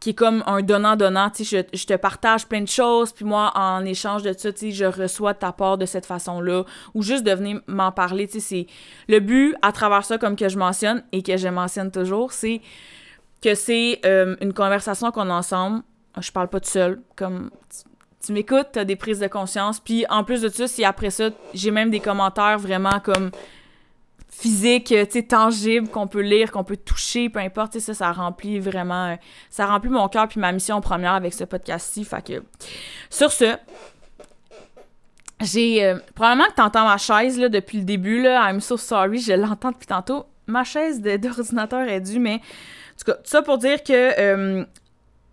[0.00, 3.84] qui est comme un donnant-donnant, tu je, te partage plein de choses, puis moi, en
[3.84, 7.32] échange de ça, tu sais, je reçois ta part de cette façon-là, ou juste de
[7.32, 8.66] venir m'en parler, tu sais, c'est...
[9.08, 12.60] Le but, à travers ça, comme que je mentionne, et que je mentionne toujours, c'est
[13.42, 15.82] que c'est euh, une conversation qu'on a ensemble,
[16.20, 17.50] je parle pas tout seul, comme...
[18.24, 21.30] Tu, m'écoutes, t'as des prises de conscience, puis en plus de ça, si après ça,
[21.54, 23.30] j'ai même des commentaires vraiment comme
[24.38, 28.60] physique, tu sais, tangible, qu'on peut lire, qu'on peut toucher, peu importe, ça, ça remplit
[28.60, 29.18] vraiment,
[29.50, 32.06] ça remplit mon cœur puis ma mission première avec ce podcast-ci,
[33.10, 33.56] sur ce,
[35.40, 39.18] j'ai, euh, probablement que t'entends ma chaise, là, depuis le début, là, I'm so sorry,
[39.18, 43.42] je l'entends depuis tantôt, ma chaise d'ordinateur est due, mais, en tout cas, tout ça
[43.42, 44.64] pour dire que, euh,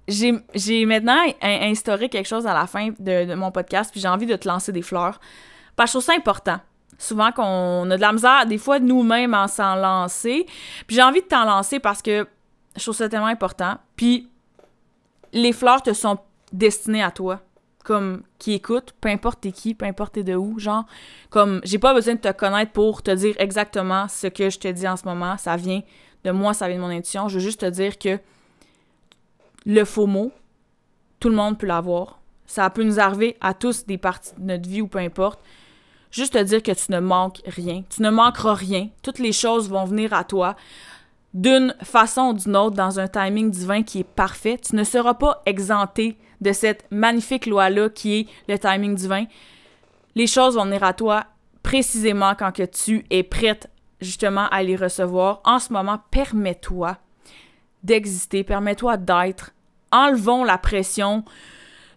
[0.08, 4.26] j'ai maintenant instauré quelque chose à la fin de, de mon podcast, puis j'ai envie
[4.26, 5.20] de te lancer des fleurs,
[5.76, 6.60] parce que je trouve ça important
[6.98, 10.46] souvent qu'on a de la misère, des fois, nous-mêmes, à s'en lancer.
[10.88, 12.28] Puis j'ai envie de t'en lancer parce que
[12.76, 13.78] je trouve ça tellement important.
[13.96, 14.30] Puis
[15.34, 16.18] les fleurs te sont
[16.52, 17.42] destinées à toi.
[17.84, 20.86] Comme qui écoute, peu importe t'es qui, peu importe t'es de où, genre,
[21.30, 24.68] comme j'ai pas besoin de te connaître pour te dire exactement ce que je te
[24.68, 25.38] dis en ce moment.
[25.38, 25.82] Ça vient
[26.24, 27.28] de moi, ça vient de mon intuition.
[27.28, 28.20] Je veux juste te dire que
[29.68, 30.32] le faux mot,
[31.20, 32.20] tout le monde peut l'avoir.
[32.48, 35.40] Ça peut nous arriver à tous des parties de notre vie ou peu importe.
[36.16, 37.84] Juste te dire que tu ne manques rien.
[37.90, 38.88] Tu ne manqueras rien.
[39.04, 40.56] Toutes les choses vont venir à toi.
[41.34, 44.58] d'une façon ou d'une autre dans un timing divin qui est parfait.
[44.58, 49.26] Tu ne seras pas exempté de cette magnifique loi-là qui est le timing divin.
[50.16, 51.26] Les choses vont venir à toi
[51.64, 55.42] précisément quand que tu es prête justement à les recevoir.
[55.44, 56.98] En ce moment, permets-toi
[57.84, 59.52] d'exister, permets-toi d'être.
[59.92, 61.26] Enlevons la pression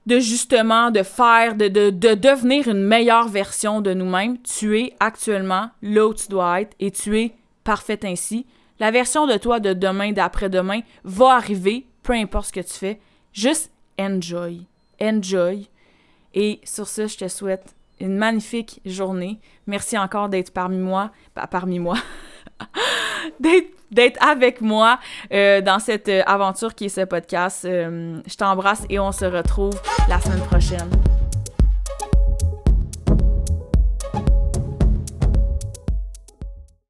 [0.09, 4.39] de justement de faire, de, de, de, devenir une meilleure version de nous-mêmes.
[4.39, 8.47] Tu es actuellement là où tu dois être et tu es parfait ainsi.
[8.81, 13.01] La version de toi de demain, d'après-demain va arriver, peu importe ce que tu fais.
[13.35, 14.67] Juste enjoy.
[14.99, 15.69] Enjoy.
[16.33, 19.39] Et sur ce, je te souhaite une magnifique journée.
[19.67, 21.11] Merci encore d'être parmi moi.
[21.37, 21.99] Bah, parmi moi.
[23.91, 24.99] d'être avec moi
[25.33, 27.65] euh, dans cette aventure qui est ce podcast.
[27.65, 29.75] Euh, je t'embrasse et on se retrouve
[30.09, 31.18] la semaine prochaine.